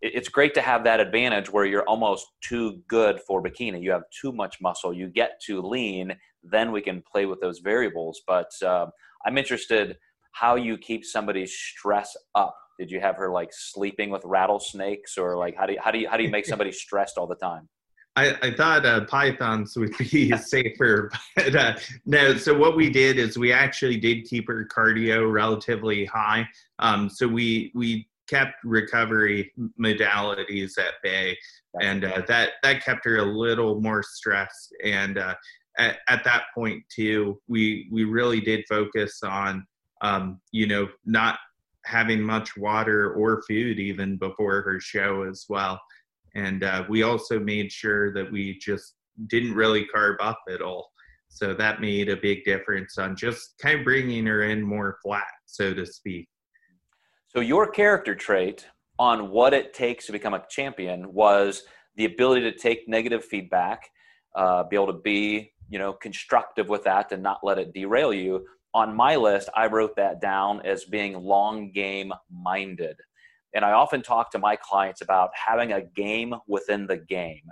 it's 0.05 0.29
great 0.29 0.53
to 0.53 0.61
have 0.61 0.83
that 0.83 0.99
advantage 0.99 1.49
where 1.53 1.65
you're 1.65 1.87
almost 1.89 2.27
too 2.41 2.81
good 2.89 3.21
for 3.21 3.43
bikini 3.43 3.83
you 3.83 3.91
have 3.91 4.03
too 4.11 4.33
much 4.33 4.61
muscle 4.61 4.93
you 4.93 5.09
get 5.09 5.41
too 5.41 5.61
lean 5.61 6.17
then 6.43 6.73
we 6.73 6.81
can 6.81 7.03
play 7.03 7.27
with 7.27 7.41
those 7.41 7.61
variables. 7.61 8.23
But 8.27 8.51
uh, 8.63 8.87
I'm 9.25 9.39
interested 9.39 9.97
how 10.33 10.57
you 10.57 10.79
keep 10.79 11.05
somebody's 11.05 11.53
stress 11.53 12.17
up. 12.35 12.57
Did 12.79 12.91
you 12.91 13.01
have 13.01 13.17
her 13.17 13.31
like 13.31 13.51
sleeping 13.53 14.11
with 14.11 14.23
rattlesnakes, 14.25 15.19
or 15.19 15.37
like 15.37 15.57
how 15.57 15.67
do 15.67 15.75
you, 15.75 15.81
how 15.81 15.91
do 15.91 15.99
you 15.99 16.09
how 16.09 16.17
do 16.17 16.25
you 16.25 16.31
make 16.31 16.47
somebody 16.47 16.73
stressed 16.87 17.19
all 17.19 17.27
the 17.27 17.37
time? 17.37 17.69
I, 18.15 18.37
I 18.43 18.51
thought 18.53 18.85
uh, 18.85 19.05
pythons 19.07 19.77
would 19.77 19.97
be 19.97 20.37
safer, 20.37 21.11
but 21.35 21.57
uh, 21.57 21.77
no. 22.05 22.37
So 22.37 22.57
what 22.57 22.77
we 22.77 22.91
did 22.91 23.19
is 23.19 23.39
we 23.39 23.53
actually 23.53 23.97
did 23.97 24.25
keep 24.25 24.49
her 24.49 24.67
cardio 24.67 25.33
relatively 25.33 26.05
high. 26.05 26.47
Um, 26.79 27.09
so 27.09 27.27
we 27.27 27.73
we 27.75 28.09
kept 28.29 28.63
recovery 28.65 29.53
modalities 29.81 30.79
at 30.79 30.95
bay, 31.03 31.39
and 31.81 32.05
uh, 32.05 32.23
that 32.29 32.53
that 32.63 32.85
kept 32.85 33.05
her 33.07 33.17
a 33.17 33.25
little 33.25 33.81
more 33.81 34.03
stressed. 34.03 34.75
And 34.85 35.17
uh, 35.17 35.35
at, 35.79 35.99
at 36.09 36.25
that 36.25 36.45
point 36.55 36.83
too, 36.95 37.41
we 37.49 37.89
we 37.91 38.05
really 38.05 38.41
did 38.41 38.65
focus 38.69 39.23
on 39.23 39.67
um, 40.03 40.39
you 40.51 40.67
know 40.67 40.89
not 41.07 41.39
having 41.85 42.23
much 42.23 42.57
water 42.57 43.13
or 43.15 43.43
food 43.49 43.81
even 43.81 44.17
before 44.17 44.63
her 44.63 44.79
show 44.79 45.23
as 45.23 45.47
well. 45.49 45.81
And 46.35 46.65
uh, 46.65 46.85
we 46.89 47.03
also 47.03 47.39
made 47.39 47.71
sure 47.71 48.13
that 48.15 48.31
we 48.31 48.59
just 48.59 48.95
didn't 49.27 49.55
really 49.55 49.87
carb 49.95 50.17
up 50.21 50.41
at 50.51 50.63
all. 50.63 50.91
So 51.29 51.55
that 51.55 51.81
made 51.81 52.09
a 52.09 52.17
big 52.17 52.45
difference 52.45 52.99
on 52.99 53.17
just 53.17 53.55
kind 53.61 53.79
of 53.79 53.85
bringing 53.85 54.27
her 54.27 54.43
in 54.45 54.63
more 54.63 54.99
flat, 55.03 55.25
so 55.47 55.73
to 55.73 55.87
speak. 55.87 56.29
So, 57.29 57.41
your 57.41 57.71
character 57.71 58.15
trait 58.15 58.67
on 58.99 59.31
what 59.31 59.55
it 59.55 59.73
takes 59.73 60.05
to 60.07 60.13
become 60.13 60.35
a 60.35 60.45
champion 60.51 61.15
was 61.15 61.63
the 61.97 62.05
ability 62.05 62.43
to 62.43 62.53
take 62.59 62.87
negative 62.87 63.25
feedback, 63.25 63.89
uh, 64.35 64.65
be 64.65 64.77
able 64.77 64.89
to 64.89 65.01
be 65.01 65.53
you 65.73 65.79
know 65.79 65.95
constructive 65.95 66.69
with 66.69 66.85
that 66.85 67.11
and 67.11 67.23
not 67.23 67.41
let 67.43 67.59
it 67.59 67.73
derail 67.73 68.13
you 68.13 68.47
on 68.75 68.95
my 68.95 69.17
list 69.17 69.49
i 69.57 69.67
wrote 69.67 69.97
that 69.97 70.21
down 70.21 70.61
as 70.65 70.85
being 70.85 71.15
long 71.15 71.73
game 71.73 72.13
minded 72.31 72.97
And 73.55 73.65
I 73.65 73.73
often 73.73 74.03
talk 74.03 74.31
to 74.33 74.39
my 74.39 74.57
clients 74.57 75.01
about 75.01 75.31
having 75.35 75.73
a 75.73 75.83
game 75.83 76.35
within 76.47 76.87
the 76.87 76.97
game. 76.97 77.43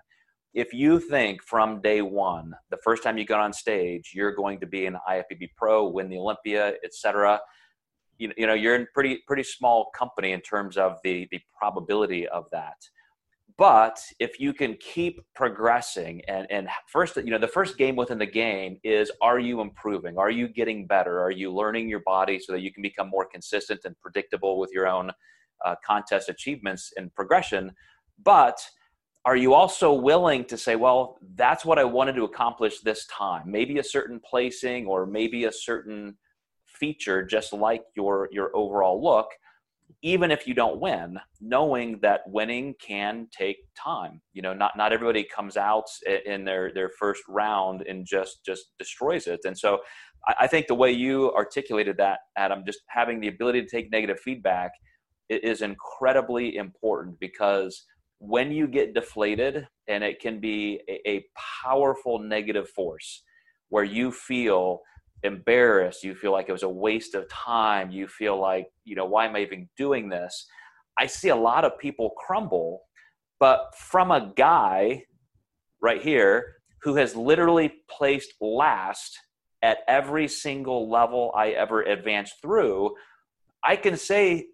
If 0.52 0.73
you 0.73 0.99
think 0.99 1.42
from 1.42 1.80
day 1.80 2.02
one, 2.02 2.52
the 2.71 2.78
first 2.78 3.02
time 3.02 3.19
you 3.19 3.25
get 3.25 3.38
on 3.38 3.52
stage, 3.52 4.11
you're 4.14 4.35
going 4.35 4.59
to 4.61 4.66
be 4.66 4.87
an 4.87 4.97
IFBB 5.09 5.50
pro, 5.57 5.88
win 5.88 6.09
the 6.09 6.19
Olympia, 6.19 6.75
etc., 6.85 7.40
you, 8.21 8.33
you 8.37 8.47
know 8.47 8.54
you're 8.54 8.76
in 8.76 8.87
pretty 8.95 9.23
pretty 9.26 9.42
small 9.42 9.90
company 9.97 10.33
in 10.33 10.40
terms 10.42 10.76
of 10.76 10.99
the 11.02 11.26
the 11.30 11.40
probability 11.59 12.28
of 12.28 12.45
that 12.52 12.76
but 13.57 13.99
if 14.19 14.38
you 14.38 14.52
can 14.52 14.76
keep 14.76 15.21
progressing 15.35 16.23
and 16.28 16.47
and 16.50 16.69
first 16.87 17.16
you 17.16 17.30
know 17.30 17.38
the 17.38 17.49
first 17.49 17.76
game 17.78 17.97
within 17.97 18.19
the 18.19 18.26
game 18.26 18.78
is 18.85 19.11
are 19.21 19.38
you 19.38 19.61
improving 19.61 20.19
are 20.19 20.30
you 20.30 20.47
getting 20.47 20.87
better 20.87 21.21
are 21.21 21.30
you 21.30 21.52
learning 21.52 21.88
your 21.88 22.02
body 22.07 22.38
so 22.38 22.52
that 22.52 22.61
you 22.61 22.73
can 22.73 22.83
become 22.83 23.09
more 23.09 23.26
consistent 23.26 23.80
and 23.85 23.99
predictable 24.00 24.59
with 24.59 24.71
your 24.73 24.87
own 24.87 25.11
uh, 25.64 25.75
contest 25.85 26.29
achievements 26.29 26.93
and 26.97 27.14
progression 27.14 27.73
but 28.23 28.61
are 29.25 29.37
you 29.37 29.52
also 29.55 29.93
willing 29.93 30.45
to 30.45 30.57
say 30.57 30.76
well 30.76 31.19
that's 31.35 31.64
what 31.64 31.79
i 31.79 31.85
wanted 31.85 32.14
to 32.14 32.25
accomplish 32.25 32.81
this 32.81 33.07
time 33.07 33.50
maybe 33.50 33.79
a 33.79 33.85
certain 33.85 34.21
placing 34.29 34.87
or 34.87 35.07
maybe 35.07 35.45
a 35.45 35.52
certain 35.52 36.17
feature 36.67 37.25
just 37.25 37.52
like 37.52 37.83
your 37.95 38.29
your 38.33 38.50
overall 38.55 39.02
look 39.02 39.29
even 40.02 40.31
if 40.31 40.47
you 40.47 40.55
don't 40.55 40.81
win, 40.81 41.19
knowing 41.40 41.99
that 42.00 42.23
winning 42.26 42.75
can 42.81 43.29
take 43.37 43.59
time. 43.76 44.21
You 44.33 44.43
know, 44.43 44.55
not 44.55 44.76
not 44.76 44.93
everybody 44.93 45.25
comes 45.25 45.57
out 45.57 45.85
in 46.26 46.45
their 46.45 46.73
their 46.73 46.90
first 46.99 47.23
round 47.29 47.83
and 47.83 48.07
just 48.07 48.45
just 48.45 48.67
destroys 48.79 49.26
it. 49.26 49.40
And 49.45 49.57
so, 49.57 49.81
I 50.38 50.47
think 50.47 50.67
the 50.67 50.75
way 50.75 50.93
you 50.93 51.33
articulated 51.33 51.97
that, 51.99 52.21
Adam, 52.37 52.62
just 52.64 52.81
having 52.88 53.21
the 53.21 53.29
ability 53.29 53.62
to 53.62 53.69
take 53.69 53.90
negative 53.90 54.21
feedback 54.21 54.71
is 55.30 55.62
incredibly 55.62 56.56
important 56.56 57.18
because 57.20 57.87
when 58.18 58.52
you 58.52 58.66
get 58.66 58.94
deflated, 58.94 59.66
and 59.88 60.04
it 60.04 60.20
can 60.20 60.40
be 60.40 60.80
a, 60.88 61.08
a 61.08 61.25
powerful 61.64 62.18
negative 62.18 62.68
force 62.68 63.22
where 63.70 63.84
you 63.84 64.12
feel 64.12 64.80
embarrassed 65.22 66.02
you 66.02 66.14
feel 66.14 66.32
like 66.32 66.49
it 66.49 66.52
was 66.52 66.62
a 66.62 66.68
waste 66.68 67.14
of 67.14 67.28
time 67.28 67.90
you 67.90 68.08
feel 68.08 68.40
like 68.40 68.68
you 68.84 68.96
know 68.96 69.04
why 69.04 69.26
am 69.26 69.37
i 69.37 69.40
even 69.40 69.68
doing 69.76 70.08
this? 70.08 70.46
I 70.99 71.06
see 71.06 71.28
a 71.28 71.37
lot 71.37 71.64
of 71.64 71.78
people 71.78 72.10
crumble 72.16 72.82
but 73.38 73.75
from 73.76 74.10
a 74.10 74.32
guy 74.37 75.04
right 75.82 76.00
here 76.00 76.54
who 76.82 76.94
has 76.96 77.14
literally 77.14 77.72
placed 77.90 78.32
last 78.40 79.18
at 79.62 79.78
every 79.88 80.26
single 80.26 80.90
level 80.90 81.32
i 81.37 81.50
ever 81.50 81.82
advanced 81.82 82.37
through 82.40 82.94
i 83.62 83.76
can 83.76 83.96
say 83.96 84.46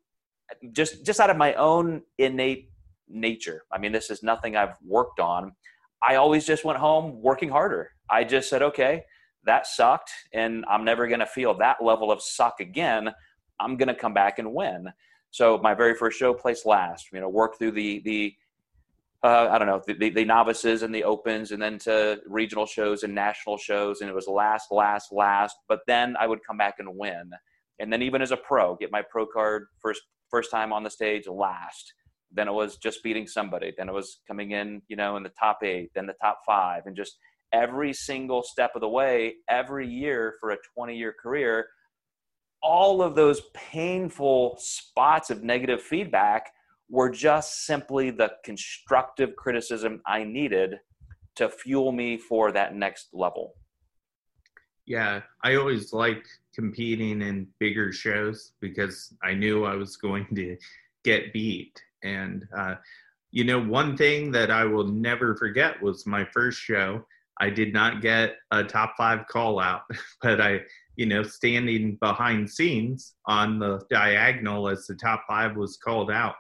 just 0.73 1.05
just 1.05 1.21
out 1.21 1.31
of 1.31 1.37
my 1.37 1.55
own 1.55 2.03
innate 2.19 2.71
nature 3.09 3.65
i 3.73 3.79
mean 3.79 3.93
this 3.93 4.11
is 4.11 4.23
nothing 4.23 4.57
i've 4.57 4.75
worked 4.85 5.21
on 5.21 5.53
i 6.03 6.17
always 6.17 6.45
just 6.45 6.65
went 6.65 6.79
home 6.79 7.21
working 7.23 7.49
harder 7.49 7.91
i 8.11 8.25
just 8.25 8.49
said 8.49 8.63
okay 8.63 9.03
that 9.47 9.67
sucked 9.67 10.11
and 10.35 10.65
I'm 10.69 10.85
never 10.85 11.09
going 11.09 11.21
to 11.21 11.27
feel 11.27 11.55
that 11.55 11.83
level 11.83 12.13
of 12.13 12.21
suck 12.21 12.61
again. 12.61 13.13
I'm 13.59 13.77
going 13.77 13.89
to 13.89 13.95
come 13.95 14.13
back 14.13 14.39
and 14.39 14.53
win. 14.53 14.89
So 15.31 15.59
my 15.59 15.73
very 15.73 15.95
first 15.95 16.19
show 16.19 16.35
placed 16.35 16.67
last, 16.67 17.07
you 17.13 17.21
know, 17.21 17.29
worked 17.29 17.59
through 17.59 17.73
the, 17.73 18.03
the, 18.05 18.35
uh, 19.23 19.49
I 19.51 19.59
don't 19.59 19.67
know, 19.67 19.81
the, 19.87 20.11
the, 20.11 20.25
novices 20.25 20.83
and 20.83 20.95
the 20.95 21.05
opens 21.05 21.53
and 21.53 21.61
then 21.61 21.79
to 21.81 22.21
regional 22.27 22.67
shows 22.67 23.03
and 23.03 23.15
national 23.15 23.57
shows. 23.57 24.01
And 24.01 24.11
it 24.11 24.15
was 24.15 24.27
last, 24.27 24.71
last, 24.71 25.13
last, 25.13 25.57
but 25.69 25.81
then 25.87 26.17
I 26.19 26.27
would 26.27 26.41
come 26.47 26.59
back 26.59 26.77
and 26.79 26.89
win. 26.97 27.31
And 27.79 27.93
then 27.93 28.03
even 28.03 28.23
as 28.23 28.31
a 28.31 28.37
pro, 28.37 28.77
get 28.77 28.93
my 28.93 29.03
pro 29.03 29.27
card 29.27 29.67
first, 29.81 30.03
first 30.31 30.51
time 30.51 30.73
on 30.73 30.83
the 30.83 30.91
stage 30.91 31.27
last. 31.29 31.93
Then 32.33 32.49
it 32.49 32.53
was 32.53 32.77
just 32.77 33.03
beating 33.03 33.27
somebody. 33.27 33.73
Then 33.77 33.89
it 33.89 33.93
was 33.93 34.21
coming 34.27 34.53
in, 34.53 34.83
you 34.89 34.97
know, 34.97 35.17
in 35.17 35.23
the 35.23 35.33
top 35.41 35.59
eight, 35.63 35.91
then 35.95 36.07
the 36.07 36.15
top 36.21 36.41
five 36.47 36.83
and 36.87 36.97
just 36.97 37.19
every 37.53 37.93
single 37.93 38.43
step 38.43 38.73
of 38.75 38.81
the 38.81 38.89
way, 38.89 39.35
every 39.49 39.87
year 39.87 40.35
for 40.41 40.51
a 40.51 40.57
20 40.75 40.97
year 40.97 41.15
career, 41.21 41.67
all 42.63 43.03
of 43.03 43.15
those 43.15 43.43
painful 43.55 44.57
spots 44.59 45.31
of 45.31 45.43
negative 45.43 45.81
feedback 45.81 46.51
were 46.89 47.11
just 47.11 47.65
simply 47.65 48.11
the 48.11 48.33
constructive 48.45 49.35
criticism 49.37 50.01
I 50.07 50.25
needed 50.25 50.77
to 51.37 51.49
fuel 51.49 51.93
me 51.93 52.17
for 52.17 52.53
that 52.53 52.75
next 52.75 53.09
level. 53.13 53.55
Yeah, 54.87 55.23
I 55.43 55.57
always 55.57 55.93
liked 55.93 56.29
competing 56.57 57.21
in 57.23 57.47
bigger 57.61 57.93
shows 57.93 58.53
because 58.61 59.15
I 59.23 59.35
knew 59.35 59.65
I 59.65 59.77
was 59.77 59.97
going 59.97 60.27
to 60.35 60.57
get 61.05 61.33
beat. 61.33 61.81
And, 62.03 62.47
uh, 62.57 62.77
you 63.31 63.45
know, 63.45 63.61
one 63.61 63.97
thing 63.97 64.33
that 64.33 64.51
I 64.51 64.65
will 64.65 64.89
never 64.89 65.37
forget 65.37 65.81
was 65.83 66.07
my 66.07 66.27
first 66.33 66.59
show. 66.59 67.05
I 67.39 67.51
did 67.51 67.75
not 67.75 68.01
get 68.01 68.37
a 68.51 68.65
top 68.65 68.95
five 68.97 69.27
call 69.29 69.61
out, 69.61 69.83
but 70.23 70.41
I, 70.41 70.61
you 70.97 71.05
know, 71.05 71.23
standing 71.23 71.97
behind 72.01 72.49
scenes 72.49 73.15
on 73.27 73.59
the 73.59 73.83
diagonal 73.91 74.69
as 74.69 74.87
the 74.87 74.95
top 74.95 75.25
five 75.29 75.57
was 75.57 75.77
called 75.77 76.11
out. 76.11 76.37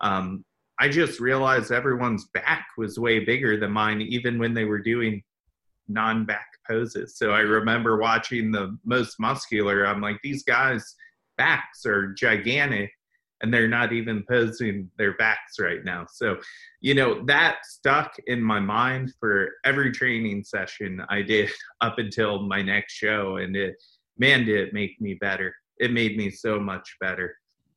Um, 0.00 0.44
I 0.80 0.88
just 0.88 1.20
realized 1.20 1.72
everyone's 1.72 2.28
back 2.32 2.66
was 2.78 2.98
way 2.98 3.24
bigger 3.24 3.58
than 3.58 3.72
mine, 3.72 4.00
even 4.00 4.38
when 4.38 4.54
they 4.54 4.64
were 4.64 4.78
doing 4.78 5.22
non 5.88 6.24
back 6.24 6.46
poses. 6.68 7.16
So 7.16 7.30
I 7.30 7.40
remember 7.40 7.98
watching 7.98 8.50
the 8.50 8.76
most 8.84 9.16
muscular. 9.18 9.86
I'm 9.86 10.00
like, 10.00 10.18
these 10.22 10.42
guys' 10.44 10.94
backs 11.36 11.86
are 11.86 12.12
gigantic 12.14 12.90
and 13.40 13.54
they're 13.54 13.68
not 13.68 13.92
even 13.92 14.24
posing 14.28 14.90
their 14.98 15.16
backs 15.16 15.58
right 15.60 15.84
now. 15.84 16.06
So, 16.12 16.38
you 16.80 16.94
know, 16.94 17.24
that 17.26 17.58
stuck 17.64 18.12
in 18.26 18.42
my 18.42 18.58
mind 18.58 19.12
for 19.20 19.50
every 19.64 19.92
training 19.92 20.44
session 20.44 21.02
I 21.08 21.22
did 21.22 21.50
up 21.80 21.98
until 21.98 22.42
my 22.42 22.62
next 22.62 22.94
show. 22.94 23.36
And 23.36 23.56
it, 23.56 23.76
man, 24.18 24.44
did 24.44 24.68
it 24.68 24.74
make 24.74 25.00
me 25.00 25.14
better. 25.14 25.54
It 25.78 25.92
made 25.92 26.16
me 26.16 26.30
so 26.30 26.58
much 26.58 26.96
better. 27.00 27.36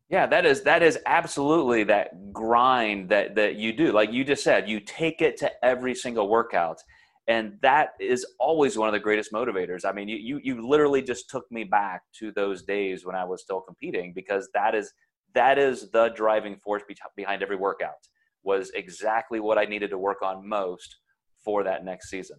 Yeah, 0.10 0.28
that 0.28 0.46
is 0.46 0.62
that 0.64 0.84
is 0.84 1.00
absolutely 1.06 1.86
that 1.86 2.34
grind 2.34 3.08
that 3.10 3.36
that 3.36 3.56
you 3.56 3.72
do. 3.72 3.94
Like 3.94 4.12
you 4.12 4.26
just 4.26 4.44
said, 4.44 4.68
you 4.68 4.82
take 4.82 5.22
it 5.22 5.38
to 5.38 5.50
every 5.64 5.96
single 5.96 6.28
workout. 6.28 6.82
And 7.28 7.58
that 7.62 7.90
is 8.00 8.26
always 8.40 8.78
one 8.78 8.90
of 8.90 8.94
the 8.94 9.00
greatest 9.00 9.32
motivators. 9.32 9.86
I 9.86 9.92
mean, 9.92 10.08
you, 10.08 10.18
you 10.18 10.42
you 10.44 10.68
literally 10.68 11.02
just 11.02 11.30
took 11.30 11.50
me 11.52 11.64
back 11.64 12.02
to 12.20 12.32
those 12.32 12.64
days 12.64 13.06
when 13.06 13.16
I 13.16 13.24
was 13.24 13.42
still 13.42 13.62
competing 13.62 14.12
because 14.14 14.50
that 14.54 14.74
is 14.74 14.92
that 15.34 15.58
is 15.58 15.90
the 15.92 16.10
driving 16.10 16.58
force 16.58 16.84
behind 17.16 17.42
every 17.42 17.56
workout 17.56 18.08
was 18.44 18.72
exactly 18.72 19.40
what 19.40 19.58
i 19.58 19.66
needed 19.66 19.90
to 19.90 19.98
work 19.98 20.22
on 20.22 20.48
most 20.48 20.98
for 21.44 21.64
that 21.64 21.86
next 21.86 22.10
season 22.10 22.38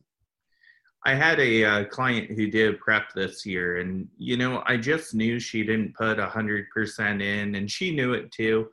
i 1.05 1.15
had 1.15 1.39
a 1.41 1.65
uh, 1.65 1.85
client 1.85 2.31
who 2.31 2.47
did 2.49 2.79
prep 2.81 3.13
this 3.15 3.47
year 3.47 3.79
and 3.79 4.09
you 4.17 4.37
know 4.37 4.63
i 4.67 4.77
just 4.77 5.15
knew 5.15 5.39
she 5.39 5.63
didn't 5.63 5.95
put 5.95 6.19
100% 6.19 7.23
in 7.23 7.55
and 7.55 7.71
she 7.71 7.95
knew 7.95 8.13
it 8.13 8.31
too 8.31 8.69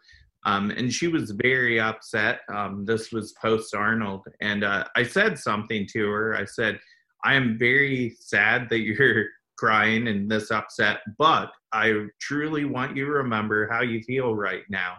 um, 0.45 0.71
and 0.71 0.91
she 0.93 1.07
was 1.07 1.31
very 1.31 1.79
upset 1.79 2.41
um, 2.53 2.85
this 2.85 3.11
was 3.11 3.33
post 3.41 3.75
arnold 3.75 4.25
and 4.41 4.63
uh, 4.63 4.83
i 4.95 5.03
said 5.03 5.37
something 5.37 5.85
to 5.91 6.07
her 6.09 6.35
i 6.35 6.45
said 6.45 6.79
i 7.23 7.33
am 7.33 7.57
very 7.57 8.15
sad 8.19 8.69
that 8.69 8.79
you're 8.79 9.25
crying 9.59 10.07
and 10.07 10.31
this 10.31 10.51
upset, 10.51 11.01
but 11.17 11.51
I 11.73 12.05
truly 12.21 12.63
want 12.63 12.95
you 12.95 13.05
to 13.05 13.11
remember 13.11 13.67
how 13.69 13.81
you 13.81 14.01
feel 14.01 14.33
right 14.33 14.63
now. 14.69 14.95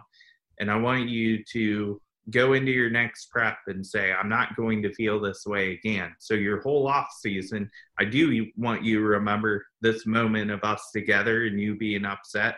And 0.59 0.69
I 0.69 0.77
want 0.77 1.09
you 1.09 1.43
to 1.53 1.99
go 2.29 2.53
into 2.53 2.71
your 2.71 2.91
next 2.91 3.31
prep 3.31 3.57
and 3.65 3.85
say, 3.85 4.13
I'm 4.13 4.29
not 4.29 4.55
going 4.55 4.83
to 4.83 4.93
feel 4.93 5.19
this 5.19 5.45
way 5.47 5.71
again. 5.73 6.13
So, 6.19 6.35
your 6.35 6.61
whole 6.61 6.87
off 6.87 7.07
season, 7.19 7.71
I 7.99 8.05
do 8.05 8.45
want 8.55 8.83
you 8.83 8.99
to 8.99 9.05
remember 9.05 9.65
this 9.81 10.05
moment 10.05 10.51
of 10.51 10.63
us 10.63 10.91
together 10.93 11.45
and 11.47 11.59
you 11.59 11.75
being 11.75 12.05
upset. 12.05 12.57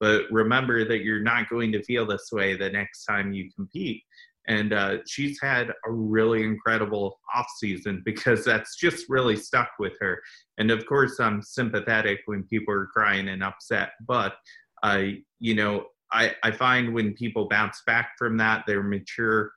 But 0.00 0.24
remember 0.30 0.84
that 0.84 1.02
you're 1.02 1.22
not 1.22 1.48
going 1.48 1.72
to 1.72 1.82
feel 1.82 2.06
this 2.06 2.28
way 2.32 2.56
the 2.56 2.70
next 2.70 3.04
time 3.04 3.32
you 3.32 3.50
compete 3.54 4.02
and 4.48 4.72
uh, 4.72 4.96
she's 5.06 5.38
had 5.40 5.68
a 5.86 5.92
really 5.92 6.42
incredible 6.42 7.20
off 7.34 7.46
season 7.58 8.02
because 8.04 8.44
that's 8.44 8.76
just 8.76 9.08
really 9.08 9.36
stuck 9.36 9.68
with 9.78 9.92
her. 10.00 10.20
And 10.56 10.70
of 10.70 10.84
course, 10.86 11.20
I'm 11.20 11.42
sympathetic 11.42 12.20
when 12.24 12.42
people 12.44 12.74
are 12.74 12.86
crying 12.86 13.28
and 13.28 13.44
upset, 13.44 13.90
but 14.06 14.34
uh, 14.82 15.02
you 15.38 15.54
know, 15.54 15.84
I, 16.10 16.34
I 16.42 16.50
find 16.52 16.94
when 16.94 17.12
people 17.12 17.48
bounce 17.48 17.82
back 17.86 18.12
from 18.16 18.38
that, 18.38 18.64
they're 18.66 18.82
mature, 18.82 19.52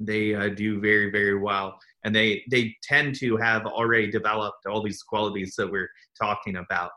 they 0.00 0.34
uh, 0.34 0.48
do 0.48 0.80
very 0.80 1.12
very 1.12 1.38
well, 1.38 1.78
and 2.04 2.16
they 2.16 2.42
they 2.50 2.74
tend 2.82 3.14
to 3.16 3.36
have 3.36 3.66
already 3.66 4.10
developed 4.10 4.66
all 4.66 4.82
these 4.82 5.02
qualities 5.02 5.54
that 5.56 5.70
we're 5.70 5.90
talking 6.20 6.56
about. 6.56 6.90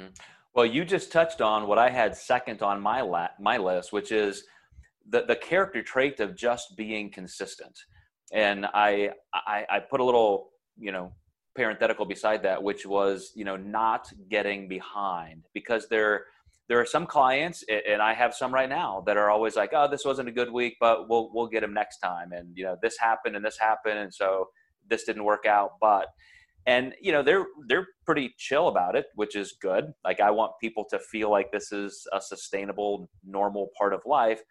Mm-hmm. 0.00 0.14
Well, 0.54 0.66
you 0.66 0.84
just 0.84 1.12
touched 1.12 1.40
on 1.40 1.66
what 1.66 1.78
I 1.78 1.90
had 1.90 2.16
second 2.16 2.62
on 2.62 2.80
my 2.80 3.00
la- 3.00 3.28
my 3.38 3.58
list, 3.58 3.92
which 3.92 4.10
is 4.10 4.44
the, 5.08 5.22
the 5.22 5.36
character 5.36 5.82
trait 5.82 6.20
of 6.20 6.36
just 6.36 6.76
being 6.76 7.10
consistent. 7.10 7.78
And 8.32 8.66
I, 8.66 9.12
I, 9.32 9.64
I 9.70 9.80
put 9.80 10.00
a 10.00 10.04
little, 10.04 10.50
you 10.76 10.92
know, 10.92 11.12
parenthetical 11.56 12.04
beside 12.04 12.42
that, 12.42 12.62
which 12.62 12.86
was, 12.86 13.32
you 13.34 13.44
know, 13.44 13.56
not 13.56 14.10
getting 14.30 14.68
behind 14.68 15.44
because 15.54 15.88
there, 15.88 16.24
there 16.68 16.78
are 16.78 16.86
some 16.86 17.06
clients, 17.06 17.64
and 17.86 18.02
I 18.02 18.12
have 18.12 18.34
some 18.34 18.52
right 18.52 18.68
now 18.68 19.02
that 19.06 19.16
are 19.16 19.30
always 19.30 19.56
like, 19.56 19.70
"Oh, 19.72 19.88
this 19.88 20.04
wasn't 20.04 20.28
a 20.28 20.32
good 20.32 20.52
week, 20.52 20.76
but 20.78 21.08
we'll 21.08 21.30
we'll 21.32 21.46
get 21.46 21.62
them 21.62 21.72
next 21.72 21.98
time." 21.98 22.32
And 22.32 22.54
you 22.54 22.64
know, 22.64 22.76
this 22.82 22.98
happened 22.98 23.36
and 23.36 23.44
this 23.44 23.56
happened, 23.58 23.98
and 23.98 24.12
so 24.12 24.48
this 24.86 25.04
didn't 25.04 25.24
work 25.24 25.46
out. 25.46 25.72
But 25.80 26.08
and 26.68 26.94
you 27.00 27.12
know, 27.12 27.22
they're 27.22 27.46
they're 27.66 27.88
pretty 28.04 28.34
chill 28.36 28.68
about 28.68 28.94
it, 28.94 29.06
which 29.14 29.34
is 29.34 29.56
good. 29.58 29.86
Like 30.04 30.20
I 30.20 30.30
want 30.30 30.52
people 30.60 30.84
to 30.90 30.98
feel 30.98 31.30
like 31.30 31.50
this 31.50 31.72
is 31.72 32.06
a 32.12 32.20
sustainable, 32.20 33.08
normal 33.24 33.70
part 33.76 33.94
of 33.94 34.02
life. 34.04 34.42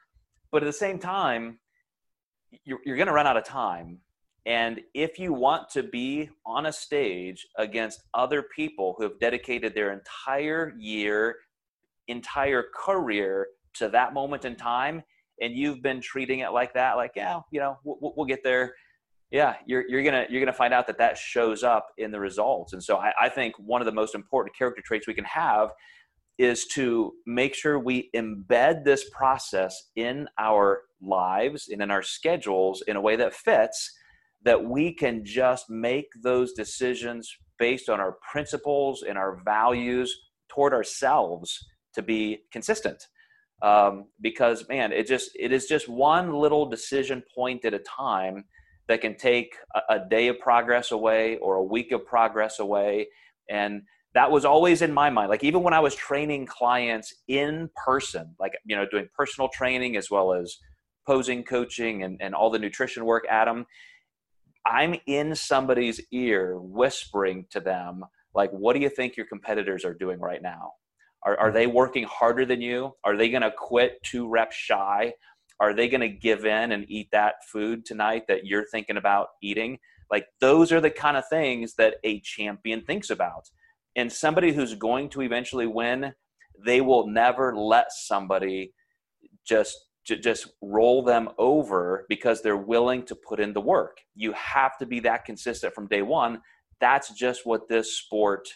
But 0.51 0.63
at 0.63 0.65
the 0.65 0.73
same 0.73 0.97
time, 0.97 1.59
you're, 2.65 2.79
you're 2.85 2.95
going 2.95 3.07
to 3.07 3.13
run 3.13 3.27
out 3.27 3.37
of 3.37 3.43
time. 3.43 3.99
And 4.47 4.81
if 4.95 5.19
you 5.19 5.31
want 5.31 5.69
to 5.71 5.83
be 5.83 6.29
on 6.43 6.65
a 6.65 6.73
stage 6.73 7.45
against 7.57 8.01
other 8.15 8.45
people 8.55 8.95
who 8.97 9.03
have 9.03 9.19
dedicated 9.19 9.75
their 9.75 9.93
entire 9.93 10.73
year 10.79 11.35
entire 12.07 12.65
career 12.73 13.47
to 13.75 13.89
that 13.89 14.13
moment 14.13 14.45
in 14.45 14.55
time 14.55 15.03
and 15.41 15.53
you've 15.53 15.83
been 15.83 15.99
treating 15.99 16.39
it 16.39 16.51
like 16.51 16.73
that 16.73 16.95
like 16.95 17.11
yeah 17.17 17.41
you 17.51 17.59
know 17.59 17.77
we'll, 17.83 18.13
we'll 18.15 18.25
get 18.25 18.41
there 18.45 18.73
yeah 19.31 19.55
you're, 19.65 19.87
you're 19.87 20.03
gonna 20.03 20.25
you're 20.29 20.41
gonna 20.41 20.53
find 20.53 20.73
out 20.73 20.87
that 20.87 20.97
that 20.97 21.17
shows 21.17 21.63
up 21.63 21.87
in 21.97 22.11
the 22.11 22.19
results. 22.19 22.73
And 22.73 22.83
so 22.83 22.97
I, 22.97 23.11
I 23.21 23.29
think 23.29 23.55
one 23.57 23.81
of 23.81 23.85
the 23.85 23.91
most 23.91 24.15
important 24.15 24.55
character 24.55 24.81
traits 24.85 25.07
we 25.07 25.13
can 25.13 25.25
have 25.25 25.71
is 26.37 26.65
to 26.67 27.13
make 27.25 27.55
sure 27.55 27.79
we 27.79 28.09
embed 28.15 28.83
this 28.83 29.09
process 29.09 29.89
in 29.95 30.27
our 30.37 30.81
lives 31.01 31.67
and 31.69 31.81
in 31.81 31.89
our 31.89 32.03
schedules 32.03 32.83
in 32.87 32.95
a 32.95 33.01
way 33.01 33.15
that 33.15 33.33
fits 33.33 33.91
that 34.43 34.63
we 34.63 34.93
can 34.93 35.25
just 35.25 35.69
make 35.69 36.05
those 36.23 36.53
decisions 36.53 37.29
based 37.57 37.89
on 37.89 37.99
our 37.99 38.17
principles 38.31 39.03
and 39.07 39.17
our 39.17 39.41
values 39.43 40.15
toward 40.47 40.73
ourselves 40.73 41.57
to 41.93 42.01
be 42.01 42.39
consistent. 42.51 43.03
Um, 43.63 44.05
because 44.21 44.69
man 44.69 44.91
it 44.91 45.07
just 45.07 45.31
it 45.33 45.51
is 45.51 45.65
just 45.65 45.89
one 45.89 46.31
little 46.31 46.69
decision 46.69 47.23
point 47.33 47.65
at 47.65 47.73
a 47.73 47.79
time 47.79 48.43
that 48.87 49.01
can 49.01 49.15
take 49.15 49.55
a, 49.75 49.95
a 49.95 50.09
day 50.09 50.27
of 50.27 50.39
progress 50.39 50.91
away 50.91 51.37
or 51.37 51.55
a 51.55 51.63
week 51.63 51.91
of 51.91 52.05
progress 52.05 52.59
away 52.59 53.07
and 53.49 53.81
that 54.13 54.31
was 54.31 54.45
always 54.45 54.81
in 54.81 54.93
my 54.93 55.09
mind 55.09 55.29
like 55.29 55.43
even 55.43 55.63
when 55.63 55.73
i 55.73 55.79
was 55.79 55.95
training 55.95 56.45
clients 56.45 57.13
in 57.27 57.69
person 57.85 58.35
like 58.39 58.53
you 58.65 58.75
know 58.75 58.85
doing 58.89 59.07
personal 59.15 59.49
training 59.49 59.95
as 59.95 60.09
well 60.09 60.33
as 60.33 60.57
posing 61.05 61.43
coaching 61.43 62.03
and, 62.03 62.19
and 62.21 62.35
all 62.35 62.49
the 62.49 62.59
nutrition 62.59 63.05
work 63.05 63.25
adam 63.29 63.65
i'm 64.65 64.95
in 65.07 65.35
somebody's 65.35 66.01
ear 66.11 66.57
whispering 66.59 67.45
to 67.49 67.59
them 67.59 68.03
like 68.33 68.51
what 68.51 68.73
do 68.73 68.79
you 68.79 68.89
think 68.89 69.15
your 69.15 69.25
competitors 69.25 69.85
are 69.85 69.93
doing 69.93 70.19
right 70.19 70.41
now 70.41 70.71
are, 71.27 71.37
are 71.39 71.51
they 71.51 71.65
mm-hmm. 71.65 71.75
working 71.75 72.03
harder 72.05 72.45
than 72.45 72.61
you? 72.61 72.93
Are 73.03 73.17
they 73.17 73.29
going 73.29 73.41
to 73.41 73.51
quit 73.51 74.01
two 74.03 74.29
reps 74.29 74.55
shy? 74.55 75.13
Are 75.59 75.73
they 75.73 75.89
going 75.89 76.01
to 76.01 76.09
give 76.09 76.45
in 76.45 76.71
and 76.71 76.85
eat 76.89 77.09
that 77.11 77.35
food 77.51 77.85
tonight 77.85 78.23
that 78.27 78.45
you're 78.45 78.65
thinking 78.71 78.97
about 78.97 79.29
eating? 79.41 79.79
Like, 80.11 80.27
those 80.39 80.71
are 80.71 80.81
the 80.81 80.91
kind 80.91 81.17
of 81.17 81.27
things 81.29 81.75
that 81.75 81.95
a 82.03 82.19
champion 82.21 82.83
thinks 82.83 83.09
about. 83.09 83.49
And 83.95 84.11
somebody 84.11 84.53
who's 84.53 84.75
going 84.75 85.09
to 85.09 85.21
eventually 85.21 85.67
win, 85.67 86.13
they 86.65 86.81
will 86.81 87.07
never 87.07 87.55
let 87.55 87.91
somebody 87.91 88.73
just 89.47 89.77
just 90.15 90.47
roll 90.61 91.03
them 91.03 91.27
over 91.37 92.05
because 92.07 92.41
they're 92.41 92.55
willing 92.55 93.03
to 93.03 93.13
put 93.13 93.41
in 93.41 93.51
the 93.51 93.59
work. 93.59 93.97
You 94.15 94.31
have 94.33 94.77
to 94.77 94.85
be 94.85 95.01
that 95.01 95.25
consistent 95.25 95.73
from 95.73 95.87
day 95.87 96.01
one. 96.01 96.39
That's 96.79 97.13
just 97.13 97.45
what 97.45 97.67
this 97.67 97.97
sport 97.97 98.47